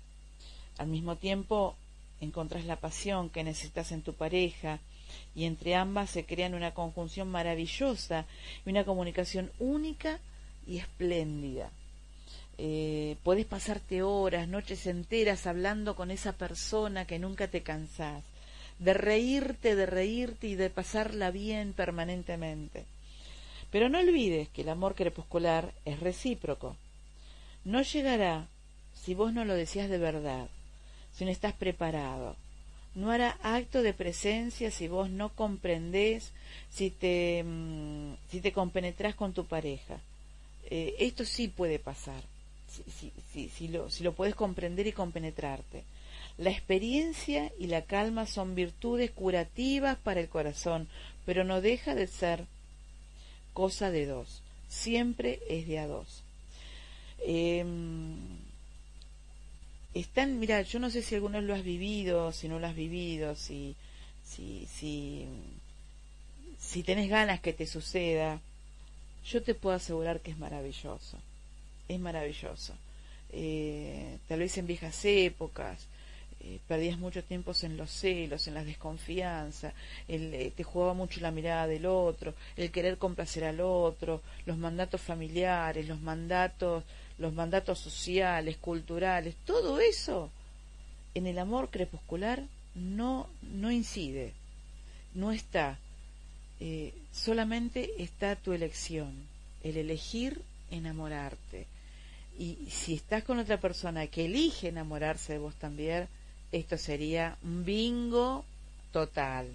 [0.79, 1.77] Al mismo tiempo,
[2.21, 4.79] encontrás la pasión que necesitas en tu pareja
[5.35, 8.25] y entre ambas se crean una conjunción maravillosa
[8.65, 10.21] y una comunicación única
[10.67, 11.71] y espléndida
[12.61, 18.25] eh, podés pasarte horas, noches enteras hablando con esa persona que nunca te cansás,
[18.81, 22.85] de reírte, de reírte y de pasarla bien permanentemente.
[23.71, 26.77] Pero no olvides que el amor crepuscular es recíproco.
[27.65, 28.49] No llegará
[28.93, 30.49] si vos no lo decías de verdad,
[31.15, 32.35] si no estás preparado.
[32.97, 36.33] No hará acto de presencia si vos no comprendés,
[36.71, 40.01] si te, mm, si te compenetrás con tu pareja.
[40.71, 42.23] Eh, esto sí puede pasar
[43.33, 45.85] si, si, lo, si lo puedes comprender y compenetrarte.
[46.37, 50.89] La experiencia y la calma son virtudes curativas para el corazón,
[51.27, 52.45] pero no deja de ser
[53.53, 54.41] cosa de dos.
[54.69, 56.23] Siempre es de a dos.
[57.25, 58.17] Em,
[59.95, 63.35] están, mira, yo no sé si alguno lo has vivido, si no lo has vivido,
[63.35, 63.75] si,
[64.25, 65.27] si, si,
[66.59, 68.41] si tenés ganas que te suceda.
[69.27, 71.19] Yo te puedo asegurar que es maravilloso
[71.89, 72.75] es maravilloso.
[73.31, 75.87] Eh, tal vez en viejas épocas
[76.41, 79.75] eh, perdías mucho tiempo en los celos, en la desconfianza,
[80.07, 84.57] el, eh, te jugaba mucho la mirada del otro, el querer complacer al otro, los
[84.57, 86.85] mandatos familiares, los mandatos,
[87.19, 90.31] los mandatos sociales, culturales, todo eso
[91.15, 94.33] en el amor crepuscular no, no incide,
[95.15, 95.79] no está,
[97.13, 99.13] solamente está tu elección,
[99.65, 101.67] el elegir enamorarte
[102.39, 106.09] y si estás con otra persona que elige enamorarse de vos también,
[106.53, 108.45] esto sería un bingo
[108.93, 109.49] total.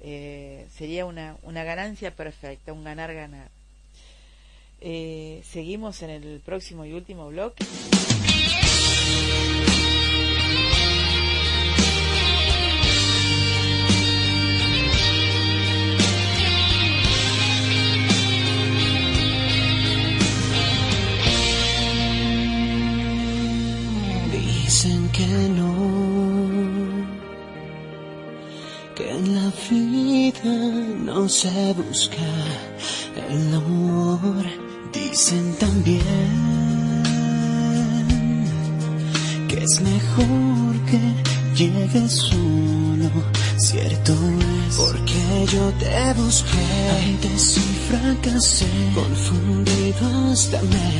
[0.00, 3.48] Eh, sería una, una ganancia perfecta, un ganar-ganar.
[4.80, 7.64] Eh, seguimos en el próximo y último bloque.
[25.16, 25.26] Que
[25.58, 25.72] no,
[28.96, 30.54] que en la vida
[31.08, 32.30] no se busca
[33.30, 34.44] el amor,
[34.92, 36.02] dicen también
[39.48, 41.00] que es mejor que
[41.54, 43.10] llegues solo,
[43.58, 44.12] cierto
[44.68, 46.66] es, porque yo te busqué
[47.06, 50.90] antes y fracasé, confundido hasta me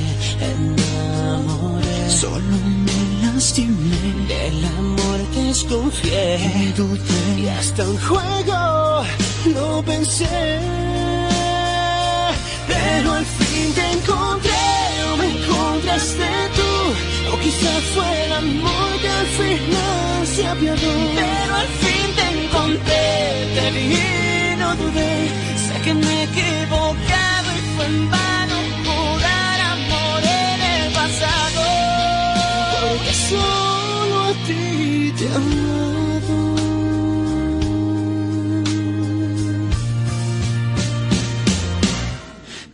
[0.52, 2.56] enamoré, solo
[2.86, 6.38] me lastimé, del amor desconfié.
[6.62, 7.40] Y dudé.
[7.42, 9.04] Y hasta un juego
[9.54, 10.60] lo pensé.
[12.68, 14.66] Pero al fin te encontré
[15.10, 16.28] o me encontraste
[16.58, 16.72] tú,
[17.32, 20.92] o quizá fue el amor que al final se apiadó.
[21.20, 23.06] Pero al fin te encontré,
[23.56, 25.14] te vi y no dudé,
[25.66, 28.43] sé que me he equivocado y fue en vano
[34.46, 34.84] te.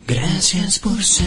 [0.07, 1.27] Gracias por ser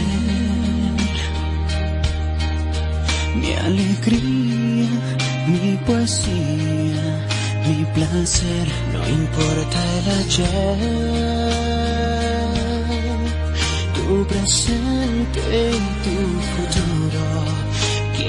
[3.36, 4.88] mi alegría,
[5.46, 7.26] mi poesía,
[7.66, 10.78] mi placer, no importa el ayer,
[13.94, 15.40] tu presente
[15.70, 16.16] y tu
[16.50, 17.03] futuro.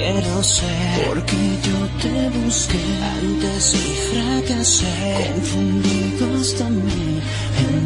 [0.06, 1.36] Quiero ser porque
[1.66, 2.84] yo te busqué
[3.18, 7.20] antes y fracasé, confundidos también
[7.66, 7.84] en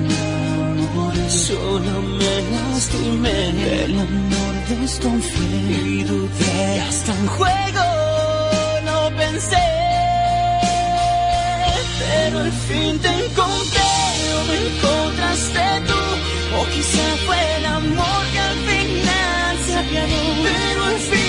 [0.68, 1.14] amor.
[1.30, 6.80] Solo me lastimé, del amor desconfié y dudé.
[6.88, 7.86] Hasta en juego
[8.84, 9.68] no pensé,
[12.00, 13.92] pero al fin te encontré
[14.36, 16.02] o me encontraste tú.
[16.58, 21.19] O quizá fue el amor que al final se apiadó, pero al fin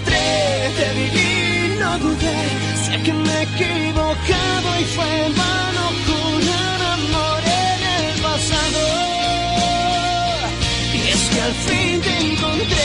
[0.00, 2.36] encontré, te viví, no dudé.
[2.84, 8.82] Sé que me he equivocado y fue en vano jurar amor en el pasado.
[10.94, 12.79] Y es que al fin te encontré,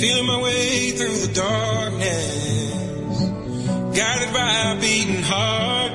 [0.00, 3.18] Feeling my way through the darkness,
[3.98, 5.92] guided by a beating heart.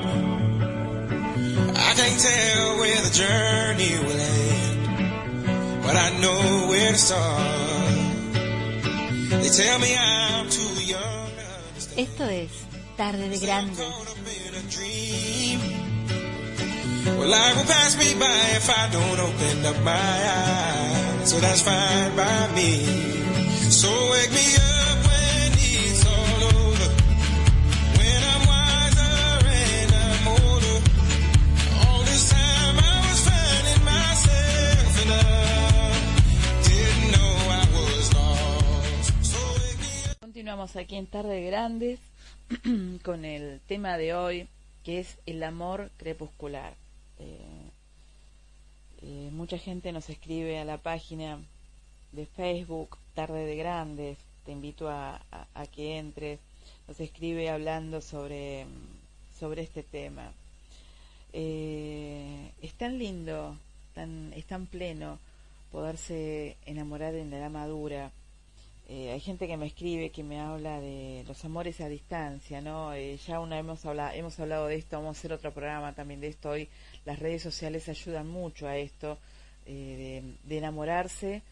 [1.73, 7.63] I can't tell where the journey will end, but I know where to start.
[9.41, 11.29] They tell me I'm too young
[11.79, 12.01] to.
[12.01, 12.51] Esto es
[12.97, 13.79] Tarde de Grandes.
[13.79, 15.59] Caught up in a dream.
[17.17, 21.29] Well, life will pass me by if I don't open up my eyes.
[21.29, 23.22] So that's fine by me.
[40.21, 41.99] Continuamos aquí en Tarde de Grandes
[43.03, 44.47] con el tema de hoy,
[44.85, 46.73] que es el amor crepuscular.
[47.19, 47.69] Eh,
[49.01, 51.39] eh, mucha gente nos escribe a la página
[52.13, 55.21] de Facebook, Tarde de Grandes, te invito a,
[55.75, 56.39] que entres,
[56.87, 58.65] nos escribe hablando sobre,
[59.39, 60.31] sobre este tema.
[61.31, 63.55] Eh, es tan lindo,
[63.93, 65.19] tan, es tan pleno
[65.71, 68.11] poderse enamorar en la edad madura.
[68.89, 72.93] Eh, hay gente que me escribe, que me habla de los amores a distancia, ¿no?
[72.93, 76.19] Eh, ya una hemos hablado, hemos hablado de esto, vamos a hacer otro programa también
[76.19, 76.67] de esto hoy.
[77.05, 79.19] Las redes sociales ayudan mucho a esto,
[79.67, 81.43] eh, de enamorarse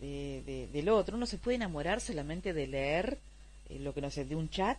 [0.00, 1.16] de, de- del otro.
[1.16, 3.18] Uno se puede enamorar solamente de leer
[3.68, 4.78] eh, lo que no sé, de un chat.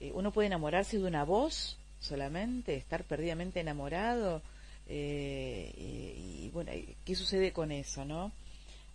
[0.00, 4.42] Eh, uno puede enamorarse de una voz solamente, estar perdidamente enamorado.
[4.88, 6.72] eh, y, bueno,
[7.04, 8.32] ¿qué sucede con eso, no?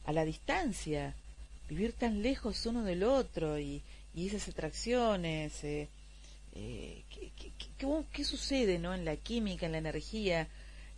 [0.05, 1.13] A la distancia,
[1.69, 3.81] vivir tan lejos uno del otro y,
[4.15, 5.63] y esas atracciones.
[5.63, 5.87] eh,
[6.55, 8.93] eh, ¿qué, qué, qué- qué sucede, no?
[8.93, 10.47] En la química, en la energía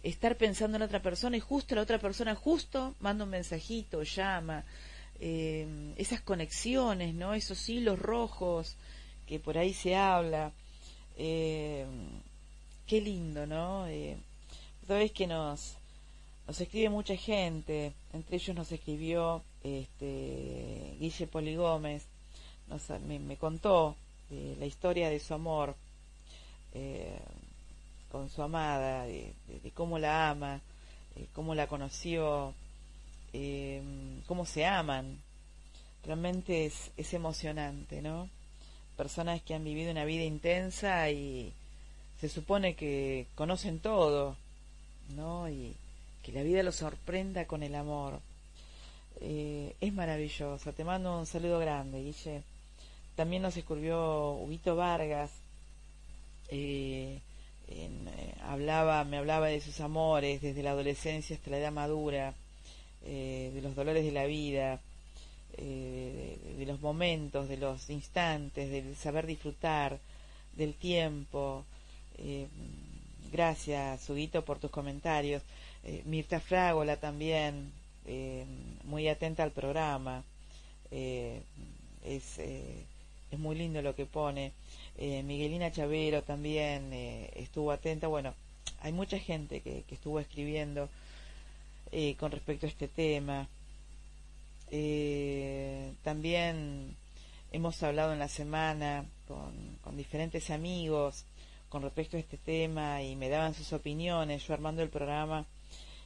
[0.03, 4.63] estar pensando en otra persona y justo la otra persona justo manda un mensajito, llama,
[5.19, 7.33] eh, esas conexiones, ¿no?
[7.33, 8.75] Esos hilos rojos
[9.25, 10.51] que por ahí se habla.
[11.17, 11.85] Eh,
[12.85, 13.87] qué lindo, ¿no?
[13.87, 14.17] Eh,
[14.87, 15.75] sabes que nos,
[16.47, 22.03] nos escribe mucha gente, entre ellos nos escribió este Guille Poli Gómez,
[22.67, 23.95] nos, me, me contó
[24.31, 25.75] eh, la historia de su amor.
[28.13, 29.33] Con su amada, de,
[29.73, 30.61] cómo la ama,
[31.33, 32.53] cómo la conoció,
[33.33, 33.81] eh,
[34.27, 35.17] cómo se aman.
[36.05, 38.29] Realmente es, es emocionante, ¿no?
[38.97, 41.53] Personas que han vivido una vida intensa y
[42.21, 44.37] se supone que conocen todo,
[45.15, 45.49] ¿no?
[45.49, 45.75] Y
[46.21, 48.19] que la vida los sorprenda con el amor.
[49.21, 50.71] Eh, es maravilloso.
[50.71, 52.43] Te mando un saludo grande, Guille.
[53.15, 55.31] También nos escribió Huguito Vargas.
[56.49, 57.19] eh,
[57.75, 62.33] en, eh, hablaba, me hablaba de sus amores desde la adolescencia hasta la edad madura.
[63.05, 64.79] eh, de los dolores de la vida,
[65.57, 69.99] eh, de, los momentos, de los instantes, del saber disfrutar,
[70.53, 71.65] del tiempo.
[73.31, 75.41] Gracias, Suguito, por tus comentarios.
[76.05, 77.73] Mirta Frágola también,
[78.85, 80.23] muy atenta al programa.
[80.91, 84.53] Es, es muy lindo lo que pone.
[84.97, 88.07] Eh, Miguelina Chavero también eh, estuvo atenta.
[88.07, 88.33] Bueno,
[88.81, 90.89] hay mucha gente que, estuvo escribiendo
[91.91, 93.47] eh, con respecto a este tema.
[94.71, 96.95] Eh, también
[97.51, 101.25] hemos hablado en la semana con, con diferentes amigos
[101.73, 105.43] con respecto a este tema y me daban sus opiniones, yo armando el programa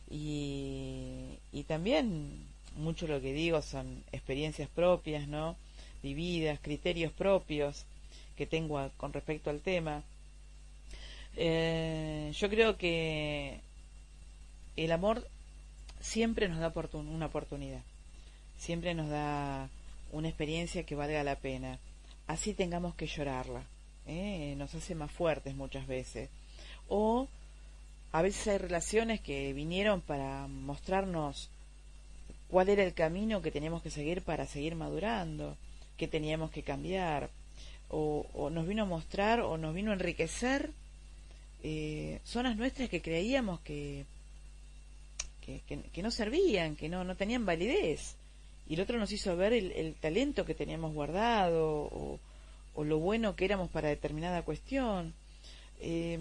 [0.09, 5.57] y, y también mucho lo que digo son experiencias propias, ¿no?
[6.01, 7.85] Vividas, criterios propios
[8.38, 10.03] que tengo con respecto al tema.
[11.35, 13.59] Eh, yo creo que
[14.75, 15.27] el amor
[15.99, 17.81] siempre nos da una oportunidad,
[18.57, 19.69] siempre nos da
[20.11, 21.79] una experiencia que valga la pena,
[22.27, 23.63] así tengamos que llorarla,
[24.05, 24.55] ¿eh?
[24.57, 26.29] nos hace más fuertes muchas veces.
[26.88, 27.27] O
[28.11, 31.49] a veces hay relaciones que vinieron para mostrarnos
[32.49, 35.57] cuál era el camino que teníamos que seguir para seguir madurando,
[35.97, 37.29] qué teníamos que cambiar,
[37.89, 40.71] o, nos vino a mostrar o nos vino a enriquecer
[41.63, 44.05] eh, zonas nuestras que creíamos que,
[45.41, 48.15] que, no servían, que no, no tenían validez.
[48.67, 51.89] Y el otro nos hizo ver el, talento que teníamos guardado
[52.75, 55.13] o, lo bueno que éramos para determinada cuestión.
[55.79, 56.19] Eh,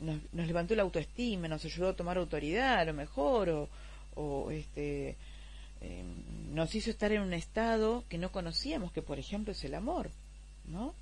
[0.00, 3.68] nos, levantó la autoestima, nos ayudó a tomar autoridad a lo mejor,
[4.14, 5.16] o, este,
[5.80, 6.04] eh,
[6.52, 10.10] nos hizo estar en un estado que no conocíamos, que por ejemplo es el amor,
[10.68, 10.94] ¿no?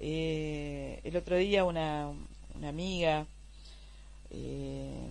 [0.00, 2.10] Eh, el otro día una,
[2.54, 3.26] una amiga
[4.30, 5.08] eh,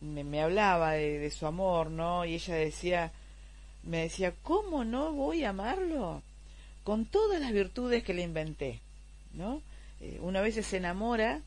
[0.00, 2.24] me, hablaba de, de su amor, ¿no?
[2.24, 3.12] Y ella decía,
[3.82, 6.22] me decía, ¿cómo no voy a amarlo?
[6.84, 8.80] Con todas las virtudes que le inventé,
[9.34, 9.62] ¿no?
[10.00, 11.42] Eh, una vez se enamora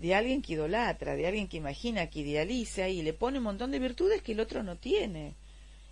[0.00, 3.70] de alguien que idolatra, de alguien que imagina, que idealiza y le pone un montón
[3.70, 5.34] de virtudes que el otro no tiene.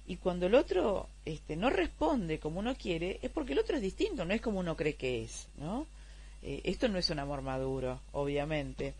[0.07, 3.83] Y cuando el otro este, no responde como uno quiere, es porque el otro es
[3.83, 5.87] distinto, no es como uno cree que es, ¿no?
[6.43, 8.95] Eh, esto no es un amor maduro, obviamente.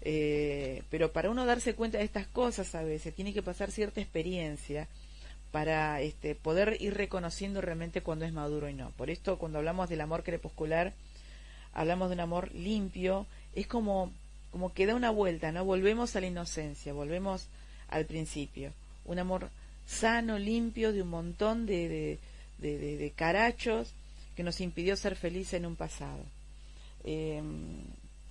[0.00, 4.00] Eh, pero para uno darse cuenta de estas cosas a veces tiene que pasar cierta
[4.00, 4.86] experiencia
[5.50, 8.90] para este, poder ir reconociendo realmente cuando es maduro y no.
[8.90, 10.92] Por esto cuando hablamos del amor crepuscular,
[11.72, 14.12] hablamos de un amor limpio, es como,
[14.50, 15.64] como que da una vuelta, ¿no?
[15.64, 17.46] Volvemos a la inocencia, volvemos
[17.88, 18.72] al principio.
[19.04, 19.48] Un amor
[19.86, 22.18] sano, limpio, de un montón de,
[22.58, 23.92] de, de, carachos
[24.36, 26.24] que nos impidió ser felices en un pasado.
[27.04, 27.42] Eh,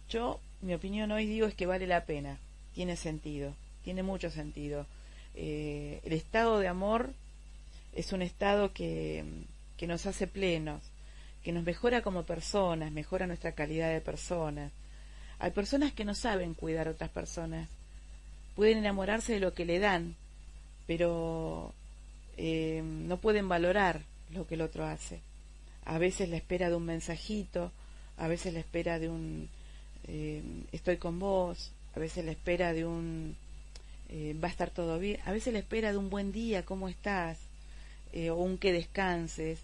[0.09, 2.37] yo, mi opinión hoy digo es que vale la pena,
[2.73, 4.85] tiene sentido, tiene mucho sentido.
[5.35, 7.13] Eh, el estado de amor
[7.93, 9.23] es un estado que,
[9.77, 10.81] que nos hace plenos,
[11.43, 14.71] que nos mejora como personas, mejora nuestra calidad de personas.
[15.39, 17.69] Hay personas que no saben cuidar a otras personas,
[18.55, 20.15] pueden enamorarse de lo que le dan,
[20.87, 21.73] pero
[22.37, 25.19] eh, no pueden valorar lo que el otro hace.
[25.85, 27.71] A veces la espera de un mensajito,
[28.17, 29.49] a veces la espera de un
[30.07, 33.35] eh, estoy con vos, a veces la espera de un
[34.09, 36.89] eh, va a estar todo bien, a veces la espera de un buen día, ¿cómo
[36.89, 37.37] estás?
[38.29, 39.59] O un que descanses.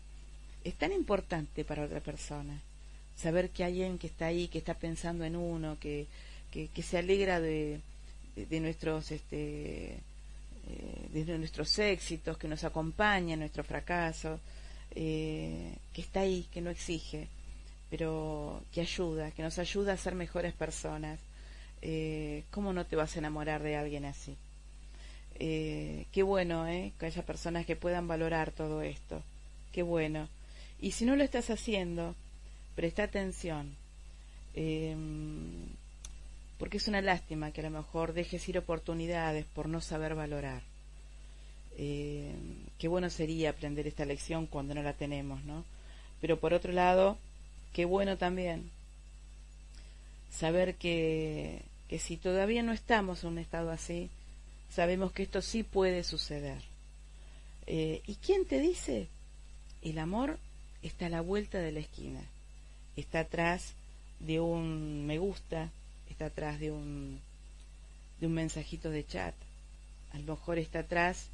[0.64, 2.60] Es tan importante para otra persona
[3.16, 6.08] saber que hay alguien que está ahí, que está pensando en uno, que,
[6.52, 7.80] que, que se alegra de,
[8.36, 10.00] de, de nuestros este,
[10.70, 14.40] eh, de nuestros éxitos, que nos acompaña en nuestro fracaso,
[14.92, 17.28] eh, que está ahí, que no exige,
[17.90, 21.20] pero que ayuda, que nos ayuda a ser mejores personas.
[21.82, 24.36] Eh, ¿Cómo no te vas a enamorar de alguien así?
[25.36, 26.92] Eh, qué bueno, ¿eh?
[27.00, 29.24] Que haya personas que puedan valorar todo esto.
[29.72, 30.28] Qué bueno.
[30.82, 32.16] Y si no lo estás haciendo,
[32.76, 33.76] presta atención.
[36.60, 40.62] Porque es una lástima que a lo mejor dejes ir oportunidades por no saber valorar.
[41.78, 42.36] Eh,
[42.78, 45.64] qué bueno sería aprender esta lección cuando no la tenemos, ¿no?
[46.20, 47.18] Pero por otro lado,
[47.74, 48.70] qué bueno también
[50.30, 54.10] saber que, que si todavía no estamos en un estado así,
[54.70, 56.62] sabemos que esto sí puede suceder.
[57.68, 59.07] Eh, ¿Y quién te dice?
[59.82, 60.39] El amor
[60.82, 62.22] está a la vuelta de la esquina,
[62.97, 63.74] está atrás
[64.20, 65.72] de un me gusta,
[66.20, 67.18] está atrás de un,
[68.20, 69.34] de un mensajito de chat,
[70.12, 71.30] a lo mejor está atrás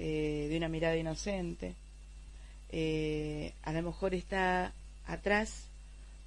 [0.00, 1.76] eh, de una mirada inocente,
[2.70, 4.72] eh, a lo mejor está
[5.06, 5.68] atrás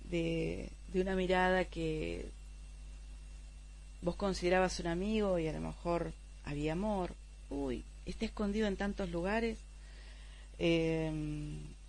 [0.10, 2.26] de, de una mirada que
[4.02, 6.14] vos considerabas un amigo y a lo mejor
[6.46, 7.14] había amor.
[7.50, 9.58] Uy, está escondido en tantos lugares.
[10.58, 11.12] Eh,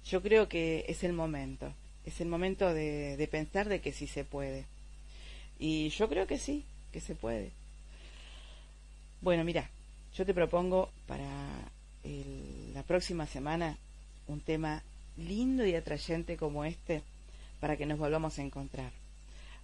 [0.07, 1.73] yo creo que es el momento,
[2.05, 4.67] es el momento de, de pensar de que sí se puede.
[5.61, 7.53] Y yo creo que sí, que se puede.
[9.21, 9.69] Bueno, mira,
[10.17, 11.29] yo te propongo para
[12.75, 13.77] la próxima semana
[14.27, 14.83] un tema
[15.19, 17.03] lindo y atrayente como este
[17.61, 18.91] para que nos volvamos a encontrar.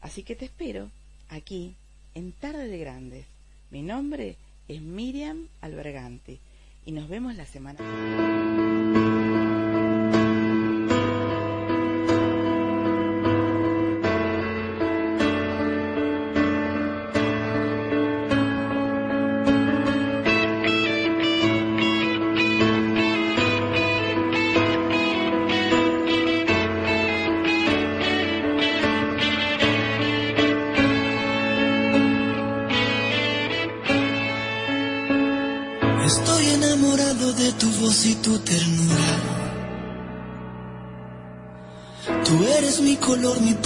[0.02, 0.90] Así que te espero
[1.30, 1.74] aquí
[2.14, 3.26] en Tarde de Grandes.
[3.70, 4.36] Mi nombre
[4.68, 6.38] es Miriam Albergante
[6.84, 8.45] y nos vemos la semana.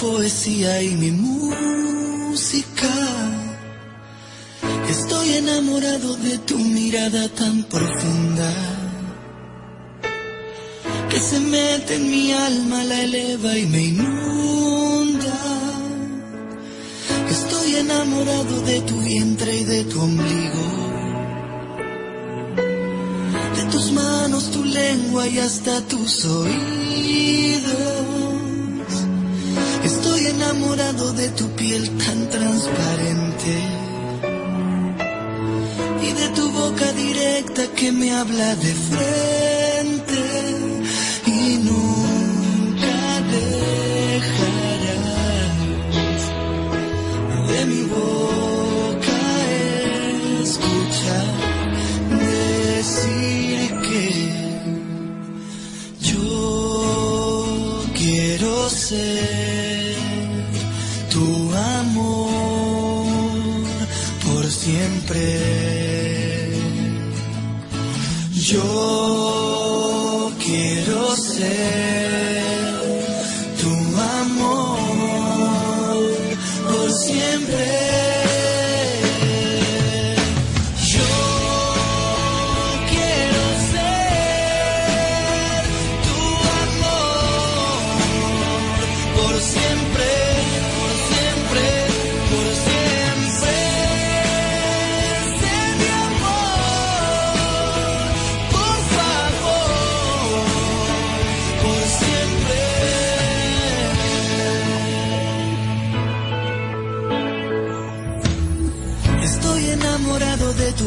[0.00, 2.92] Poesía y mi música.
[4.88, 8.50] Estoy enamorado de tu mirada tan profunda
[11.10, 15.38] que se mete en mi alma, la eleva y me inunda.
[17.28, 20.80] Estoy enamorado de tu vientre y de tu ombligo
[23.56, 26.79] de tus manos, tu lengua y hasta tus oídos.
[31.08, 33.52] De tu piel tan transparente.
[36.02, 39.69] Y de tu boca directa que me habla de frente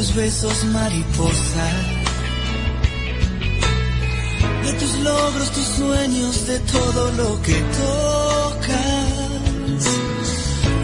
[0.03, 1.67] tus besos, mariposa.
[4.63, 8.77] De tus logros, tus sueños, de todo lo que tocas.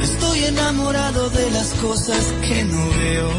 [0.03, 3.29] Estoy enamorado de las cosas que no veo.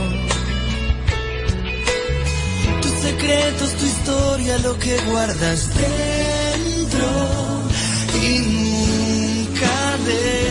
[2.83, 7.09] Tus secretos, tu historia, lo que guardas dentro.
[8.23, 10.50] Y nunca de